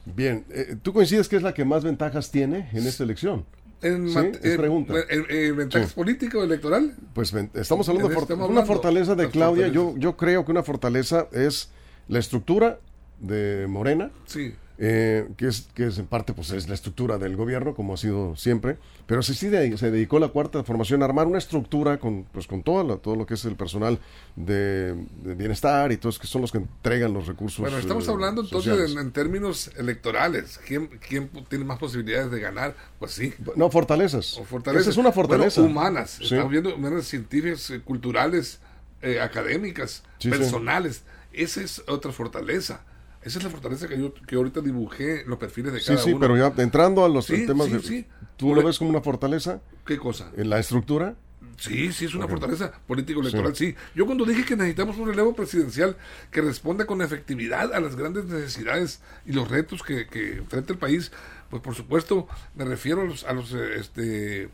Bien, 0.06 0.44
eh, 0.50 0.76
¿tú 0.82 0.92
coincides 0.94 1.28
que 1.28 1.36
es 1.36 1.42
la 1.42 1.52
que 1.52 1.64
más 1.66 1.84
ventajas 1.84 2.30
tiene 2.30 2.70
en 2.72 2.86
esta 2.86 3.02
elección? 3.04 3.44
En, 3.82 4.08
Sí, 4.08 4.14
mat- 4.14 4.36
es 4.42 4.44
en- 4.52 4.56
pregunta. 4.56 4.94
en- 5.08 5.26
en 5.28 5.56
ventajas 5.56 5.90
Sí. 5.90 5.94
políticas 5.94 6.36
o 6.36 6.44
electoral. 6.44 6.94
Pues 7.12 7.32
estamos 7.54 7.88
hablando 7.88 8.08
de 8.08 8.14
eso 8.14 8.20
for- 8.20 8.32
estamos 8.32 8.50
una 8.50 8.64
fortaleza 8.64 9.14
de 9.14 9.24
las 9.24 9.32
Claudia. 9.32 9.68
Yo, 9.68 9.94
yo 9.98 10.16
creo 10.16 10.44
que 10.44 10.50
una 10.50 10.62
fortaleza 10.62 11.28
es 11.32 11.70
la 12.08 12.18
estructura 12.18 12.78
de 13.20 13.66
Morena, 13.68 14.10
Sí. 14.26 14.54
Eh, 14.78 15.26
que 15.38 15.48
es 15.48 15.68
que 15.74 15.86
es 15.86 15.98
en 15.98 16.06
parte 16.06 16.34
pues 16.34 16.50
es 16.50 16.68
la 16.68 16.74
estructura 16.74 17.16
del 17.16 17.34
gobierno 17.34 17.74
como 17.74 17.94
ha 17.94 17.96
sido 17.96 18.36
siempre 18.36 18.76
pero 19.06 19.22
sí, 19.22 19.32
sí 19.34 19.48
de- 19.48 19.78
se 19.78 19.90
dedicó 19.90 20.18
la 20.18 20.28
cuarta 20.28 20.62
formación 20.64 21.00
a 21.02 21.06
armar 21.06 21.26
una 21.26 21.38
estructura 21.38 21.98
con 21.98 22.24
pues 22.24 22.46
con 22.46 22.62
todo 22.62 22.84
lo, 22.84 22.98
todo 22.98 23.16
lo 23.16 23.24
que 23.24 23.34
es 23.34 23.44
el 23.46 23.56
personal 23.56 23.98
de, 24.34 24.94
de 25.22 25.34
bienestar 25.34 25.92
y 25.92 25.96
todos 25.96 26.18
que 26.18 26.26
son 26.26 26.42
los 26.42 26.52
que 26.52 26.58
entregan 26.58 27.14
los 27.14 27.26
recursos 27.26 27.60
Bueno, 27.60 27.78
estamos 27.78 28.06
eh, 28.06 28.10
hablando 28.10 28.42
entonces 28.42 28.92
en, 28.92 28.98
en 28.98 29.12
términos 29.12 29.70
electorales. 29.78 30.60
¿Quién, 30.66 30.88
¿Quién 31.08 31.30
tiene 31.48 31.64
más 31.64 31.78
posibilidades 31.78 32.30
de 32.30 32.40
ganar? 32.40 32.74
Pues 32.98 33.12
sí. 33.12 33.32
no 33.56 33.70
fortalezas 33.70 34.36
O 34.38 34.44
fortalezas. 34.44 34.82
esa 34.82 34.90
es 34.90 34.96
una 34.98 35.12
fortaleza 35.12 35.60
Bueno, 35.62 35.78
humanas. 35.78 36.10
Sí. 36.18 36.24
Estamos 36.24 36.50
viendo 36.50 36.74
humanas 36.74 37.06
científicas, 37.06 37.70
eh, 37.70 37.80
culturales, 37.80 38.58
eh, 39.02 39.20
académicas, 39.20 40.02
sí. 40.18 40.28
personales. 40.28 41.02
Esa 41.32 41.62
es 41.62 41.82
otra 41.86 42.12
fortaleza. 42.12 42.80
Esa 43.26 43.38
es 43.38 43.44
la 43.44 43.50
fortaleza 43.50 43.88
que 43.88 43.98
yo 43.98 44.14
que 44.14 44.36
ahorita 44.36 44.60
dibujé 44.60 45.24
los 45.26 45.36
perfiles 45.38 45.72
de 45.72 45.80
sí 45.80 45.86
cada 45.88 45.98
sí 45.98 46.10
uno. 46.10 46.20
pero 46.20 46.36
ya 46.36 46.52
entrando 46.62 47.04
a 47.04 47.08
los 47.08 47.26
Sí, 47.26 47.44
temas 47.46 47.66
sí, 47.66 47.72
de- 47.72 47.82
sí. 47.82 48.06
tú 48.36 48.54
lo 48.54 48.62
ves 48.62 48.78
como 48.78 48.88
una 48.90 49.00
fortaleza 49.00 49.60
¿Qué 49.84 49.98
cosa? 49.98 50.30
en 50.36 50.48
la 50.48 50.58
estructura 50.60 51.16
Sí, 51.58 51.90
sí, 51.92 52.04
es 52.04 52.14
una 52.14 52.28
fortaleza 52.28 52.70
político-electoral, 52.86 53.56
sí. 53.56 53.74
Yo 53.94 54.04
cuando 54.04 54.26
dije 54.26 54.44
que 54.44 54.56
necesitamos 54.56 54.98
un 54.98 55.08
relevo 55.08 55.34
presidencial 55.34 55.96
que 56.30 56.42
responda 56.42 56.84
con 56.84 57.00
efectividad 57.00 57.72
a 57.72 57.80
las 57.80 57.96
grandes 57.96 58.26
necesidades 58.26 59.00
y 59.24 59.32
los 59.32 59.48
retos 59.50 59.82
que, 59.82 60.06
que 60.06 60.36
enfrenta 60.36 60.74
el 60.74 60.78
país, 60.78 61.10
pues 61.48 61.62
por 61.62 61.74
supuesto 61.74 62.28
me 62.54 62.66
refiero 62.66 63.00
a 63.00 63.04
los, 63.06 63.24
a 63.24 63.32
los 63.32 63.52
este, 63.54 64.50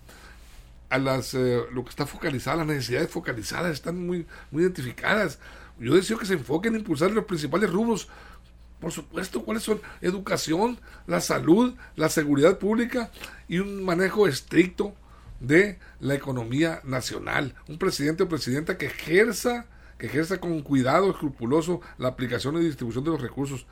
a 0.91 0.99
las, 0.99 1.35
eh, 1.35 1.61
lo 1.73 1.83
que 1.83 1.91
está 1.91 2.07
focalizado, 2.07 2.59
las 2.59 2.69
necesidades 2.69 3.11
focalizadas 3.11 3.73
están 3.73 4.07
muy, 4.07 4.25
muy 4.53 4.63
identificadas. 4.63 5.41
Yo 5.81 5.95
deseo 5.97 6.19
que 6.19 6.27
se 6.27 6.35
enfoquen 6.35 6.75
en 6.75 6.81
impulsar 6.83 7.11
los 7.11 7.25
principales 7.25 7.69
rubros 7.71 8.09
por 8.83 8.93
supuesto, 8.93 9.43
¿cuáles 9.45 9.63
son? 9.63 9.81
Educación, 10.03 10.79
la 11.07 11.21
salud, 11.23 11.75
la 11.97 12.09
seguridad 12.11 12.59
pública 12.59 13.11
y 13.49 13.61
un 13.61 13.83
manejo 13.85 14.27
estricto 14.29 14.95
de 15.41 15.79
la 16.01 16.15
economía 16.15 16.81
nacional. 16.85 17.55
Un 17.69 17.79
presidente 17.79 18.25
o 18.25 18.29
presidenta 18.29 18.77
que 18.77 18.87
ejerza, 18.87 19.67
que 19.99 20.07
ejerza 20.07 20.39
con 20.41 20.61
cuidado 20.63 21.11
escrupuloso 21.11 21.81
la 21.97 22.09
aplicación 22.09 22.57
y 22.57 22.65
distribución 22.65 23.05
de 23.05 23.11
los 23.13 23.21
recursos 23.23 23.67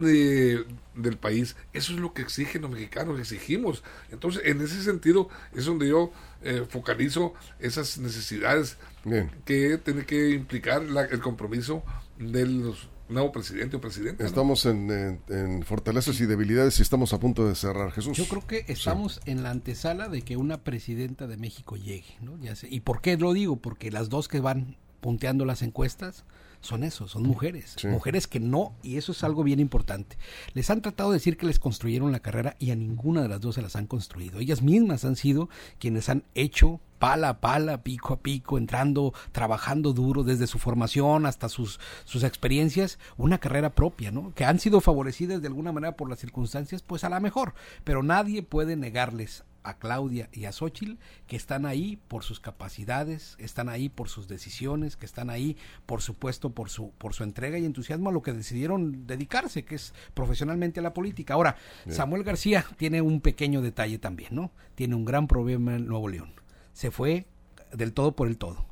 de- 0.00 0.64
del 0.94 1.16
país. 1.18 1.56
Eso 1.72 1.92
es 1.92 1.98
lo 2.00 2.12
que 2.14 2.22
exigen 2.22 2.62
los 2.62 2.70
mexicanos, 2.70 3.20
exigimos. 3.20 3.84
Entonces, 4.10 4.42
en 4.46 4.60
ese 4.62 4.82
sentido, 4.82 5.28
es 5.54 5.64
donde 5.66 5.88
yo 5.88 6.10
eh, 6.42 6.64
focalizo 6.68 7.34
esas 7.58 7.98
necesidades 7.98 8.78
Bien. 9.04 9.30
que 9.44 9.76
tiene 9.78 10.06
que 10.06 10.30
implicar 10.30 10.82
la- 10.82 11.04
el 11.04 11.20
compromiso 11.20 11.84
del 12.18 12.74
nuevo 13.10 13.32
presidente 13.32 13.76
o 13.76 13.80
presidenta. 13.80 14.22
¿no? 14.22 14.28
Estamos 14.28 14.64
en, 14.66 14.90
en- 14.90 15.20
en 15.28 15.62
fortalezas 15.64 16.20
y 16.20 16.26
debilidades 16.26 16.78
y 16.78 16.82
estamos 16.82 17.12
a 17.12 17.20
punto 17.20 17.46
de 17.46 17.54
cerrar, 17.54 17.90
Jesús. 17.92 18.16
Yo 18.16 18.26
creo 18.26 18.46
que 18.46 18.64
estamos 18.68 19.20
en 19.26 19.42
la 19.42 19.50
antesala 19.50 20.08
de 20.08 20.22
que 20.22 20.36
una 20.36 20.62
presidenta 20.64 21.26
de 21.26 21.36
México 21.36 21.76
llegue, 21.76 22.16
¿no? 22.20 22.38
Ya 22.40 22.54
sé. 22.56 22.68
¿Y 22.70 22.80
por 22.80 23.00
qué 23.00 23.16
lo 23.16 23.32
digo? 23.32 23.56
Porque 23.56 23.90
las 23.90 24.08
dos 24.08 24.28
que 24.28 24.40
van 24.40 24.76
punteando 25.00 25.44
las 25.44 25.62
encuestas 25.62 26.24
son 26.60 26.84
eso, 26.84 27.08
son 27.08 27.22
mujeres, 27.22 27.74
Sí. 27.76 27.86
mujeres 27.88 28.26
que 28.26 28.40
no, 28.40 28.74
y 28.82 28.96
eso 28.96 29.12
es 29.12 29.24
algo 29.24 29.42
bien 29.42 29.60
importante. 29.60 30.18
Les 30.54 30.68
han 30.70 30.82
tratado 30.82 31.10
de 31.10 31.16
decir 31.16 31.36
que 31.36 31.46
les 31.46 31.58
construyeron 31.58 32.12
la 32.12 32.20
carrera 32.20 32.56
y 32.58 32.70
a 32.70 32.76
ninguna 32.76 33.22
de 33.22 33.28
las 33.28 33.40
dos 33.40 33.54
se 33.54 33.62
las 33.62 33.76
han 33.76 33.86
construido. 33.86 34.38
Ellas 34.40 34.62
mismas 34.62 35.04
han 35.04 35.16
sido 35.16 35.48
quienes 35.78 36.08
han 36.08 36.24
hecho 36.34 36.80
pala 36.98 37.30
a 37.30 37.40
pala, 37.40 37.82
pico 37.82 38.12
a 38.12 38.20
pico, 38.20 38.58
entrando, 38.58 39.14
trabajando 39.32 39.94
duro 39.94 40.22
desde 40.22 40.46
su 40.46 40.58
formación 40.58 41.24
hasta 41.24 41.48
sus, 41.48 41.80
sus 42.04 42.24
experiencias, 42.24 42.98
una 43.16 43.38
carrera 43.38 43.74
propia, 43.74 44.10
¿no? 44.10 44.34
Que 44.34 44.44
han 44.44 44.58
sido 44.58 44.82
favorecidas 44.82 45.40
de 45.40 45.48
alguna 45.48 45.72
manera 45.72 45.96
por 45.96 46.10
las 46.10 46.18
circunstancias, 46.18 46.82
pues 46.82 47.02
a 47.04 47.08
la 47.08 47.18
mejor, 47.20 47.54
pero 47.84 48.02
nadie 48.02 48.42
puede 48.42 48.76
negarles 48.76 49.44
a 49.62 49.78
Claudia 49.78 50.28
y 50.32 50.44
a 50.44 50.52
Xochitl 50.52 50.98
que 51.26 51.36
están 51.36 51.66
ahí 51.66 51.98
por 52.08 52.24
sus 52.24 52.40
capacidades, 52.40 53.36
están 53.38 53.68
ahí 53.68 53.88
por 53.88 54.08
sus 54.08 54.28
decisiones, 54.28 54.96
que 54.96 55.06
están 55.06 55.30
ahí, 55.30 55.56
por 55.86 56.02
supuesto, 56.02 56.50
por 56.50 56.70
su, 56.70 56.92
por 56.92 57.14
su 57.14 57.24
entrega 57.24 57.58
y 57.58 57.64
entusiasmo 57.64 58.10
a 58.10 58.12
lo 58.12 58.22
que 58.22 58.32
decidieron 58.32 59.06
dedicarse, 59.06 59.64
que 59.64 59.74
es 59.74 59.94
profesionalmente 60.14 60.80
a 60.80 60.82
la 60.82 60.94
política. 60.94 61.34
Ahora, 61.34 61.56
Samuel 61.88 62.24
García 62.24 62.64
tiene 62.76 63.02
un 63.02 63.20
pequeño 63.20 63.62
detalle 63.62 63.98
también, 63.98 64.34
¿no? 64.34 64.52
Tiene 64.74 64.94
un 64.94 65.04
gran 65.04 65.26
problema 65.26 65.76
en 65.76 65.86
Nuevo 65.86 66.08
León. 66.08 66.34
Se 66.72 66.90
fue 66.90 67.26
del 67.72 67.92
todo 67.92 68.16
por 68.16 68.28
el 68.28 68.38
todo. 68.38 68.66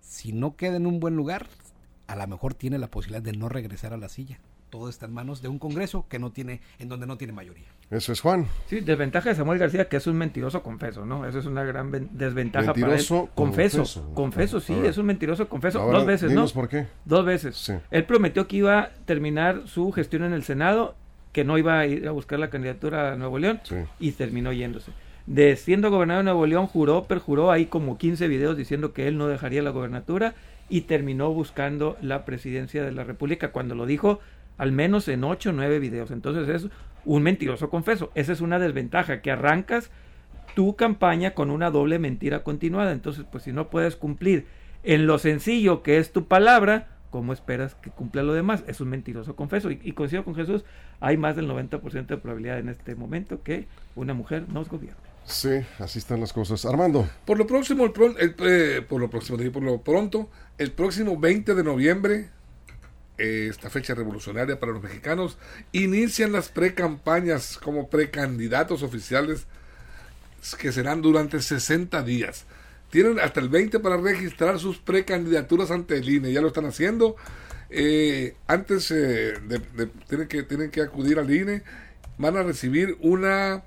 Si 0.00 0.32
no 0.32 0.56
queda 0.56 0.76
en 0.76 0.86
un 0.86 1.00
buen 1.00 1.16
lugar, 1.16 1.48
a 2.06 2.16
lo 2.16 2.26
mejor 2.26 2.54
tiene 2.54 2.78
la 2.78 2.90
posibilidad 2.90 3.22
de 3.22 3.32
no 3.32 3.48
regresar 3.48 3.92
a 3.92 3.96
la 3.96 4.08
silla. 4.08 4.40
Todo 4.70 4.88
está 4.88 5.06
en 5.06 5.12
manos 5.12 5.42
de 5.42 5.48
un 5.48 5.58
Congreso 5.58 6.06
que 6.08 6.18
no 6.18 6.32
tiene, 6.32 6.60
en 6.78 6.88
donde 6.88 7.06
no 7.06 7.18
tiene 7.18 7.32
mayoría. 7.32 7.68
Eso 7.90 8.12
es 8.12 8.20
Juan. 8.20 8.46
Sí, 8.66 8.80
desventaja 8.80 9.30
de 9.30 9.34
Samuel 9.34 9.58
García, 9.58 9.88
que 9.88 9.96
es 9.96 10.06
un 10.06 10.16
mentiroso 10.16 10.62
confeso, 10.62 11.04
¿no? 11.04 11.26
Eso 11.26 11.40
es 11.40 11.46
una 11.46 11.64
gran 11.64 11.90
ven- 11.90 12.08
desventaja 12.12 12.66
Mentiroso 12.66 13.14
para 13.14 13.24
él. 13.24 13.30
Confeso, 13.34 13.80
confeso. 13.84 14.14
confeso, 14.14 14.60
sí, 14.60 14.74
es 14.84 14.96
un 14.96 15.06
mentiroso 15.06 15.48
confeso. 15.48 15.80
Ahora, 15.80 15.98
Dos 15.98 16.06
veces, 16.06 16.32
¿no? 16.32 16.46
por 16.46 16.68
qué. 16.68 16.86
Dos 17.04 17.24
veces. 17.24 17.56
Sí. 17.56 17.72
Él 17.90 18.04
prometió 18.04 18.46
que 18.46 18.56
iba 18.58 18.78
a 18.78 18.90
terminar 19.06 19.62
su 19.66 19.90
gestión 19.90 20.22
en 20.22 20.32
el 20.32 20.44
Senado, 20.44 20.94
que 21.32 21.44
no 21.44 21.58
iba 21.58 21.78
a 21.80 21.86
ir 21.86 22.06
a 22.06 22.12
buscar 22.12 22.38
la 22.38 22.48
candidatura 22.50 23.12
a 23.12 23.16
Nuevo 23.16 23.38
León, 23.40 23.60
Sí. 23.64 23.74
y 23.98 24.12
terminó 24.12 24.52
yéndose. 24.52 24.92
De 25.26 25.56
siendo 25.56 25.90
gobernador 25.90 26.20
de 26.24 26.30
Nuevo 26.30 26.46
León, 26.46 26.66
juró, 26.68 27.04
perjuró, 27.04 27.50
hay 27.50 27.66
como 27.66 27.98
15 27.98 28.28
videos 28.28 28.56
diciendo 28.56 28.92
que 28.92 29.08
él 29.08 29.18
no 29.18 29.26
dejaría 29.26 29.62
la 29.62 29.70
gobernatura, 29.70 30.34
y 30.68 30.82
terminó 30.82 31.32
buscando 31.32 31.96
la 32.00 32.24
presidencia 32.24 32.84
de 32.84 32.92
la 32.92 33.02
República 33.02 33.50
cuando 33.50 33.74
lo 33.74 33.86
dijo 33.86 34.20
al 34.60 34.72
menos 34.72 35.08
en 35.08 35.24
8 35.24 35.50
o 35.50 35.52
9 35.54 35.78
videos. 35.78 36.10
Entonces 36.10 36.46
es 36.50 36.70
un 37.06 37.22
mentiroso 37.22 37.70
confeso. 37.70 38.10
Esa 38.14 38.34
es 38.34 38.42
una 38.42 38.58
desventaja, 38.58 39.22
que 39.22 39.30
arrancas 39.30 39.90
tu 40.54 40.76
campaña 40.76 41.32
con 41.32 41.50
una 41.50 41.70
doble 41.70 41.98
mentira 41.98 42.44
continuada. 42.44 42.92
Entonces, 42.92 43.24
pues 43.32 43.44
si 43.44 43.52
no 43.52 43.70
puedes 43.70 43.96
cumplir 43.96 44.44
en 44.82 45.06
lo 45.06 45.18
sencillo 45.18 45.82
que 45.82 45.96
es 45.96 46.12
tu 46.12 46.26
palabra, 46.26 46.88
¿cómo 47.08 47.32
esperas 47.32 47.74
que 47.76 47.88
cumpla 47.88 48.22
lo 48.22 48.34
demás? 48.34 48.62
Es 48.66 48.82
un 48.82 48.90
mentiroso 48.90 49.34
confeso. 49.34 49.70
Y, 49.70 49.80
y 49.82 49.92
coincido 49.92 50.26
con 50.26 50.34
Jesús, 50.34 50.62
hay 51.00 51.16
más 51.16 51.36
del 51.36 51.48
90% 51.48 52.06
de 52.06 52.18
probabilidad 52.18 52.58
en 52.58 52.68
este 52.68 52.94
momento 52.94 53.42
que 53.42 53.66
una 53.96 54.12
mujer 54.12 54.44
nos 54.50 54.68
gobierne. 54.68 55.00
Sí, 55.24 55.60
así 55.78 56.00
están 56.00 56.20
las 56.20 56.34
cosas. 56.34 56.66
Armando, 56.66 57.08
Por 57.24 57.38
lo 57.38 57.46
próximo, 57.46 57.86
el 57.86 58.34
eh, 58.40 58.84
por 58.86 59.00
lo 59.00 59.08
próximo, 59.08 59.38
por 59.50 59.62
lo 59.62 59.80
pronto, 59.80 60.28
el 60.58 60.72
próximo 60.72 61.18
20 61.18 61.54
de 61.54 61.64
noviembre, 61.64 62.28
esta 63.20 63.70
fecha 63.70 63.94
revolucionaria 63.94 64.58
para 64.58 64.72
los 64.72 64.82
mexicanos, 64.82 65.38
inician 65.72 66.32
las 66.32 66.48
precampañas 66.48 67.58
como 67.58 67.88
precandidatos 67.88 68.82
oficiales 68.82 69.46
que 70.58 70.72
serán 70.72 71.02
durante 71.02 71.40
60 71.40 72.02
días. 72.02 72.46
Tienen 72.90 73.20
hasta 73.20 73.40
el 73.40 73.48
20 73.48 73.78
para 73.80 73.96
registrar 73.96 74.58
sus 74.58 74.78
precandidaturas 74.78 75.70
ante 75.70 75.96
el 75.98 76.08
INE, 76.08 76.32
ya 76.32 76.40
lo 76.40 76.48
están 76.48 76.66
haciendo. 76.66 77.16
Eh, 77.68 78.34
antes 78.48 78.90
eh, 78.90 79.34
de, 79.46 79.86
tienen, 80.08 80.26
que, 80.26 80.42
tienen 80.42 80.70
que 80.70 80.82
acudir 80.82 81.18
al 81.18 81.30
INE, 81.32 81.62
van 82.18 82.36
a 82.36 82.42
recibir 82.42 82.96
una 83.00 83.62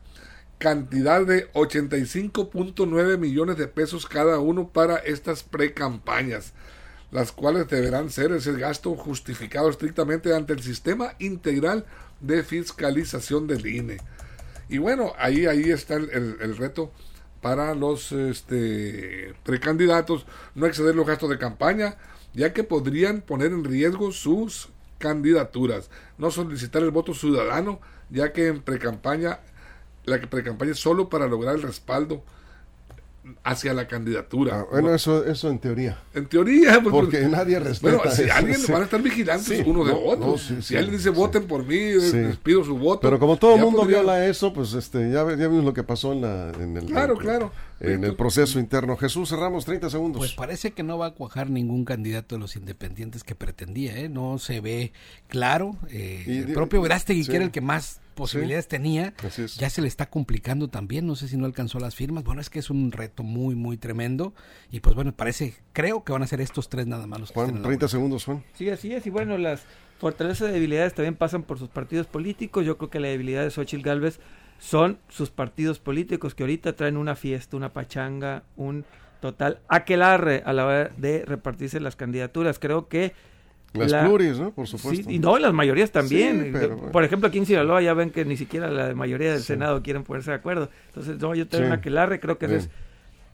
cantidad 0.58 1.26
de 1.26 1.52
85.9 1.54 3.18
millones 3.18 3.58
de 3.58 3.68
pesos 3.68 4.06
cada 4.06 4.39
uno 4.39 4.70
para 4.70 4.98
estas 4.98 5.44
precampañas, 5.44 6.54
las 7.13 7.32
cuales 7.32 7.69
deberán 7.69 8.10
ser 8.10 8.32
ese 8.34 8.54
gasto 8.54 8.95
justificado 8.95 9.69
estrictamente 9.69 10.36
ante 10.36 10.52
el 10.54 10.62
sistema 10.63 11.13
integral 11.19 11.86
de 12.19 12.43
fiscalización 12.43 13.47
del 13.47 13.65
INE. 13.67 13.97
Y 14.67 14.80
bueno, 14.80 15.13
ahí, 15.17 15.45
ahí 15.45 15.69
está 15.71 15.93
el, 15.93 16.10
el- 16.10 16.38
el 16.41 16.58
reto 16.58 16.91
para 17.41 17.76
los 17.76 18.12
este, 18.12 19.34
precandidatos, 19.43 20.26
no 20.56 20.65
exceder 20.65 20.95
los 20.95 21.06
gastos 21.06 21.30
de 21.30 21.38
campaña, 21.38 21.97
ya 22.34 22.52
que 22.52 22.63
podrían 22.63 23.21
poner 23.21 23.52
en 23.52 23.63
riesgo 23.63 24.12
sus 24.12 24.69
candidaturas, 24.97 25.89
no 26.17 26.32
solicitar 26.32 26.82
el 26.82 26.91
voto 26.91 27.13
ciudadano, 27.13 27.80
ya 28.10 28.34
que 28.34 28.47
en 28.47 28.62
precampaña, 28.62 29.39
la 30.06 30.19
precampaña 30.19 30.71
es 30.71 30.80
solo 30.80 31.10
para 31.10 31.28
lograr 31.28 31.56
el 31.56 31.62
respaldo 31.62 32.23
hacia 33.44 33.74
la 33.74 33.88
candidatura. 33.88 34.60
ah, 34.62 34.66
bueno, 34.72 34.94
eso, 34.94 35.24
eso 35.26 35.50
en 35.50 35.60
teoría. 35.60 35.98
En 36.14 36.26
teoría, 36.28 36.80
pues, 36.82 36.92
Porque 36.94 37.20
pues, 37.20 37.30
nadie 37.30 37.58
respeta. 37.60 37.96
bueno, 37.98 38.12
si 38.12 38.24
eso, 38.24 38.34
alguien 38.34 38.58
sí. 38.60 38.72
van 38.72 38.82
a 38.82 38.86
estar 38.86 39.02
vigilantes 39.02 39.46
Sí, 39.60 39.64
uno 39.66 39.86
de 39.86 39.92
no, 39.94 40.00
otro. 40.00 40.28
no, 40.28 40.38
sí, 40.38 40.56
si 40.58 40.62
sí, 40.62 40.76
alguien 40.76 40.98
dice 40.98 41.10
sí. 41.10 41.16
voten 41.16 41.46
por 41.48 41.66
mí, 41.66 41.78
Sí. 42.02 42.18
les 42.18 42.38
pido 42.38 42.64
su 42.66 42.78
voto. 42.78 43.02
Pero 43.02 43.20
como 43.20 43.38
todo 43.38 43.56
el 43.56 43.62
mundo 43.62 43.80
podría- 43.82 44.00
viola 44.02 44.26
eso, 44.28 44.52
pues 44.54 44.74
este, 44.74 45.10
ya, 45.12 45.24
vimos 45.24 45.64
lo 45.64 45.74
que 45.74 45.84
pasó 45.84 46.12
en, 46.14 46.22
la, 46.22 46.52
en, 46.60 46.76
el, 46.78 46.86
Claro, 46.86 47.16
claro. 47.18 47.52
en 47.80 48.04
el 48.04 48.16
proceso 48.16 48.60
interno. 48.60 48.98
Jesús, 48.98 49.30
cerramos 49.30 49.64
30 49.66 49.90
segundos. 49.90 50.20
Pues 50.20 50.34
parece 50.34 50.72
que 50.72 50.84
no 50.84 50.98
va 50.98 51.08
a 51.08 51.12
cuajar 51.12 51.50
ningún 51.50 51.86
candidato 51.86 52.36
de 52.36 52.40
los 52.42 52.56
independientes 52.58 53.24
que 53.24 53.36
pretendía, 53.36 53.98
¿eh? 53.98 54.10
No 54.10 54.38
se 54.38 54.60
ve 54.60 54.92
claro. 55.28 55.78
eh, 55.90 56.24
Y 56.28 56.38
el 56.40 56.54
propio 56.54 56.82
Verástegui, 56.82 57.24
sí. 57.24 57.30
que 57.30 57.38
era 57.38 57.46
el 57.46 57.52
que 57.52 57.62
más 57.62 58.02
posibilidades 58.13 58.67
tenía, 58.67 59.13
ya 59.58 59.69
se 59.69 59.82
le 59.82 59.88
está 59.88 60.10
complicando 60.10 60.69
también. 60.69 61.06
No 61.06 61.15
sé 61.15 61.28
si 61.28 61.38
no 61.38 61.45
alcanzó 61.45 61.80
las 61.80 61.95
firmas. 61.95 62.23
Bueno, 62.23 62.41
es 62.41 62.49
que 62.49 62.60
es 62.60 62.69
un 62.69 62.91
reto 62.91 63.23
muy, 63.23 63.56
muy 63.56 63.78
tremendo. 63.78 64.34
Y 64.71 64.80
pues 64.80 64.95
bueno, 64.95 65.13
parece, 65.13 65.56
creo 65.73 66.04
que 66.04 66.13
van 66.13 66.23
a 66.23 66.28
ser 66.28 66.41
estos 66.41 66.69
tres 66.69 66.88
nada 66.88 67.08
más 67.08 67.19
los 67.19 67.32
que 67.32 67.39
estén 67.39 67.56
Juan, 67.56 67.58
en 67.58 67.62
la 67.62 67.67
30 67.67 67.86
boleta. 67.86 67.88
segundos, 67.88 68.26
Juan. 68.26 68.43
Sí, 68.54 68.69
así 68.69 68.93
es. 68.93 69.06
Y 69.06 69.10
bueno, 69.10 69.38
las 69.38 69.63
fortalezas 69.99 70.49
y 70.49 70.54
debilidades 70.54 70.93
también 70.93 71.15
pasan 71.15 71.43
por 71.43 71.60
sus 71.60 71.69
partidos 71.69 72.08
políticos. 72.08 72.65
Yo 72.65 72.78
creo 72.78 72.89
que 72.89 72.99
la 72.99 73.10
debilidad 73.10 73.43
de 73.43 73.52
Xochitl 73.52 73.84
Galvez 73.84 74.19
son 74.60 74.99
sus 75.10 75.30
partidos 75.30 75.80
políticos 75.80 76.36
que 76.36 76.43
ahorita 76.43 76.76
traen 76.76 76.97
una 76.97 77.15
fiesta, 77.15 77.58
una 77.58 77.73
pachanga, 77.73 78.43
un 78.56 78.86
total 79.21 79.60
aquelarre 79.69 80.43
a 80.45 80.54
la 80.54 80.65
hora 80.65 80.89
de 80.97 81.23
repartirse 81.26 81.80
las 81.80 81.95
candidaturas. 81.95 82.60
Creo 82.60 82.88
que 82.88 83.13
Las 83.74 83.92
La- 83.92 84.06
pluris, 84.06 84.38
¿no? 84.40 84.52
Por 84.52 84.68
supuesto. 84.68 85.10
Sí, 85.10 85.16
y 85.16 85.20
no, 85.20 85.38
las 85.40 85.52
mayorías 85.54 85.92
también. 85.92 86.44
Sí, 86.44 86.50
pero 86.54 86.76
bueno. 86.78 86.92
Por 86.92 87.04
ejemplo, 87.04 87.28
aquí 87.30 87.40
en 87.40 87.46
Sinaloa 87.48 87.82
ya 87.82 87.94
ven 87.94 88.12
que 88.12 88.24
ni 88.24 88.38
siquiera 88.38 88.70
la 88.70 88.94
mayoría 88.94 89.32
del 89.34 89.42
Senado 89.42 89.82
quieren 89.82 90.04
ponerse 90.04 90.30
de 90.32 90.38
acuerdo. 90.38 90.70
Entonces, 90.90 91.20
no, 91.20 91.34
yo 91.34 91.48
tengo 91.48 91.66
una 91.66 91.76
aquelarre, 91.76 92.20
creo 92.20 92.38
que 92.38 92.46
es... 92.56 92.70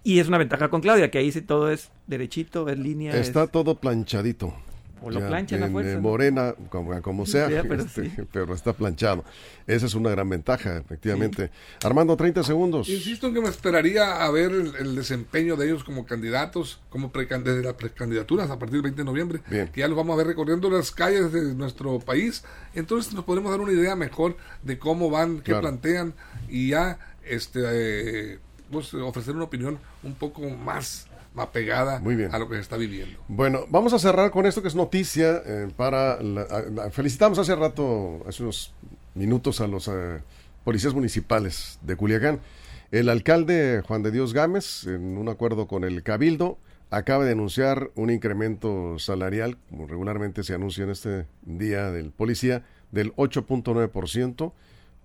Y 0.01 0.19
es 0.19 0.29
una 0.29 0.37
ventaja 0.37 0.69
con 0.69 0.79
Claudia, 0.79 1.11
que 1.11 1.17
ahí 1.17 1.29
sí 1.31 1.41
todo 1.41 1.69
es 1.69 1.91
derechito, 2.07 2.69
es 2.69 2.79
línea. 2.79 3.13
Está 3.19 3.43
es- 3.43 3.51
todo 3.51 3.75
planchadito. 3.75 4.53
O 5.01 5.09
lo 5.09 5.19
Ya, 5.19 5.27
planchan 5.27 5.63
a 5.63 5.65
en, 5.67 5.71
fuerza, 5.71 5.91
eh, 5.91 5.95
¿no? 5.95 6.01
morena, 6.01 6.55
como, 6.69 7.01
como 7.01 7.25
sea, 7.25 7.47
Sí, 7.47 7.55
pero 7.67 7.83
este, 7.83 8.09
sí. 8.09 8.15
pero 8.31 8.53
está 8.53 8.73
planchado. 8.73 9.23
Esa 9.67 9.85
es 9.85 9.93
una 9.93 10.09
gran 10.09 10.27
ventaja, 10.29 10.77
efectivamente. 10.77 11.51
Armando, 11.83 12.17
30 12.17 12.43
segundos. 12.43 12.89
Insisto 12.89 13.27
en 13.27 13.33
que 13.33 13.41
me 13.41 13.49
esperaría 13.49 14.23
a 14.23 14.31
ver 14.31 14.51
el, 14.51 14.75
el 14.75 14.95
desempeño 14.95 15.55
de 15.55 15.67
ellos 15.67 15.83
como 15.83 16.05
candidatos, 16.05 16.81
como 16.89 17.11
desde 17.13 17.63
las 17.63 17.73
precandidaturas 17.75 18.49
a 18.49 18.57
partir 18.59 18.73
del 18.73 18.81
20 18.83 19.01
de 19.01 19.05
noviembre, 19.05 19.41
Bien. 19.49 19.67
que 19.69 19.81
ya 19.81 19.87
los 19.87 19.95
vamos 19.97 20.13
a 20.13 20.17
ver 20.17 20.27
recorriendo 20.27 20.69
las 20.69 20.91
calles 20.91 21.31
de 21.31 21.53
nuestro 21.53 21.99
país. 21.99 22.43
Entonces 22.73 23.13
nos 23.13 23.25
podemos 23.25 23.51
dar 23.51 23.61
una 23.61 23.71
idea 23.71 23.95
mejor 23.95 24.37
de 24.63 24.79
cómo 24.79 25.09
van, 25.09 25.37
qué 25.37 25.51
Claro. 25.51 25.61
plantean 25.61 26.13
y 26.49 26.69
ya 26.69 26.99
este 27.23 27.61
eh, 28.33 28.39
pues, 28.71 28.93
ofrecer 28.93 29.35
una 29.35 29.45
opinión 29.45 29.79
un 30.03 30.15
poco 30.15 30.41
más 30.49 31.07
apegada 31.35 31.99
Muy 31.99 32.15
bien. 32.15 32.33
a 32.33 32.39
lo 32.39 32.49
que 32.49 32.55
se 32.55 32.61
está 32.61 32.77
viviendo. 32.77 33.19
Bueno, 33.27 33.61
vamos 33.69 33.93
a 33.93 33.99
cerrar 33.99 34.31
con 34.31 34.45
esto 34.45 34.61
que 34.61 34.67
es 34.67 34.75
noticia 34.75 35.41
eh, 35.45 35.67
para... 35.75 36.21
la- 36.21 36.89
felicitamos 36.91 37.39
hace 37.39 37.55
rato, 37.55 38.23
hace 38.27 38.43
unos 38.43 38.73
minutos 39.15 39.61
a 39.61 39.67
los 39.67 39.87
eh, 39.87 40.19
policías 40.63 40.93
municipales 40.93 41.79
de 41.81 41.95
Culiacán. 41.95 42.39
El 42.91 43.07
alcalde 43.09 43.83
Juan 43.87 44.01
de 44.03 44.11
Dios 44.11 44.33
Gámez, 44.33 44.85
en 44.87 45.17
un 45.17 45.29
acuerdo 45.29 45.67
con 45.67 45.83
el 45.83 46.01
Cabildo, 46.03 46.57
acaba 46.89 47.23
de 47.23 47.33
anunciar 47.33 47.91
un 47.95 48.09
incremento 48.09 48.97
salarial, 48.97 49.57
como 49.69 49.85
regularmente 49.85 50.43
se 50.43 50.55
anuncia 50.55 50.83
en 50.85 50.89
este 50.89 51.27
día 51.43 51.91
del 51.91 52.09
policía, 52.11 52.63
del 52.91 53.13
8.9% 53.15 54.51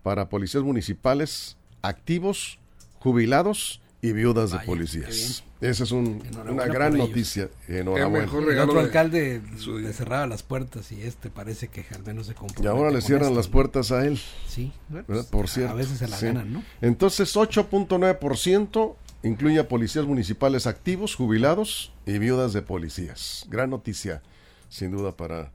para 0.03 0.29
policías 0.31 0.63
municipales 0.65 1.57
activos, 1.83 2.59
jubilados 2.99 3.83
y 4.07 4.13
viudas 4.13 4.51
de 4.51 4.57
Vaya, 4.59 4.67
policías. 4.67 5.43
Esa 5.61 5.85
es 5.85 5.91
un- 5.91 6.23
una 6.51 6.67
gran 6.67 6.97
noticia. 6.99 7.49
Enhorabuena. 7.69 8.27
mejor 8.27 8.43
El 8.43 8.49
regalo 8.51 8.73
otro 8.73 8.81
de- 8.83 8.87
alcalde 8.87 9.43
su 9.59 9.79
le 9.79 9.93
cerraba 9.95 10.27
las 10.27 10.43
puertas 10.43 10.93
y 10.93 11.01
este 11.03 11.31
parece 11.31 11.69
que 11.69 11.87
al 11.95 12.03
menos 12.03 12.27
se 12.27 12.35
compromete 12.35 12.65
Y 12.65 12.67
ahora 12.67 12.91
le 12.91 13.01
cierran 13.01 13.29
esto, 13.29 13.37
las 13.37 13.49
puertas 13.49 13.91
a 13.93 14.05
él. 14.07 14.21
Sí, 14.47 14.73
pues, 15.07 15.25
Por 15.27 15.47
a- 15.47 15.49
cierto. 15.49 15.73
A 15.73 15.77
veces 15.77 15.99
se 15.99 16.09
la 16.09 16.17
sí. 16.19 16.27
ganan, 16.27 16.53
¿no? 16.53 16.63
Entonces, 16.83 17.35
8.9% 17.35 18.97
incluye 19.23 19.59
a 19.59 19.69
policías 19.69 20.05
municipales 20.05 20.67
activos, 20.67 21.15
jubilados 21.15 21.93
y 22.05 22.19
viudas 22.19 22.53
de 22.53 22.61
policías. 22.63 23.47
Gran 23.49 23.71
noticia, 23.71 24.23
sin 24.69 24.91
duda, 24.91 25.17
para 25.17 25.51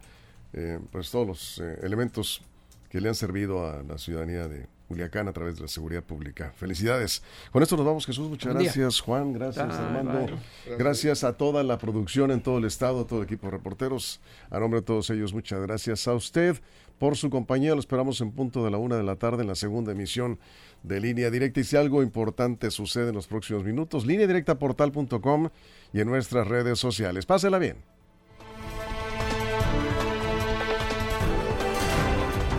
eh, 0.53 0.79
pues 0.91 1.11
todos 1.11 1.27
los 1.27 1.59
eh, 1.63 1.77
elementos 1.83 2.41
que 2.89 2.99
le 2.99 3.09
han 3.09 3.15
servido 3.15 3.69
a 3.69 3.83
la 3.83 3.99
ciudadanía 3.99 4.47
de 4.47 4.65
Culiacán 4.89 5.27
a 5.27 5.33
través 5.33 5.55
de 5.55 5.61
la 5.61 5.67
seguridad 5.67 6.03
pública. 6.03 6.51
Felicidades. 6.55 7.21
Con 7.51 7.61
esto 7.61 7.77
nos 7.77 7.85
vamos, 7.85 8.07
Jesús. 8.07 8.27
Muchas 8.27 8.51
Buen 8.53 8.63
día. 8.63 8.73
gracias, 8.73 8.99
Juan. 9.01 9.33
Gracias, 9.33 9.69
Armando. 9.75 10.35
Gracias 10.79 11.23
a 11.23 11.33
toda 11.33 11.61
la 11.63 11.77
producción 11.77 12.31
en 12.31 12.41
todo 12.41 12.57
el 12.57 12.65
estado, 12.65 13.01
a 13.01 13.07
todo 13.07 13.19
el 13.19 13.25
equipo 13.25 13.45
de 13.45 13.51
reporteros. 13.51 14.19
A 14.49 14.59
nombre 14.59 14.79
de 14.79 14.85
todos 14.87 15.11
ellos, 15.11 15.31
muchas 15.31 15.61
gracias 15.61 16.07
a 16.07 16.15
usted 16.15 16.59
por 16.97 17.15
su 17.15 17.29
compañía. 17.29 17.75
Lo 17.75 17.79
esperamos 17.79 18.19
en 18.21 18.31
punto 18.31 18.65
de 18.65 18.71
la 18.71 18.77
una 18.77 18.97
de 18.97 19.03
la 19.03 19.15
tarde 19.15 19.43
en 19.43 19.47
la 19.47 19.55
segunda 19.55 19.91
emisión 19.91 20.39
de 20.81 20.99
Línea 20.99 21.29
Directa. 21.29 21.59
Y 21.59 21.65
si 21.65 21.75
algo 21.77 22.01
importante 22.01 22.71
sucede 22.71 23.09
en 23.09 23.15
los 23.15 23.27
próximos 23.27 23.63
minutos, 23.63 24.07
línea 24.07 24.25
directa 24.25 24.57
portal.com 24.57 25.49
y 25.93 25.99
en 26.01 26.07
nuestras 26.07 26.47
redes 26.47 26.79
sociales. 26.79 27.27
Pásela 27.27 27.59
bien. 27.59 27.77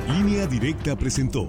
Línea 0.07 0.47
Directa 0.47 0.97
presentó 0.97 1.49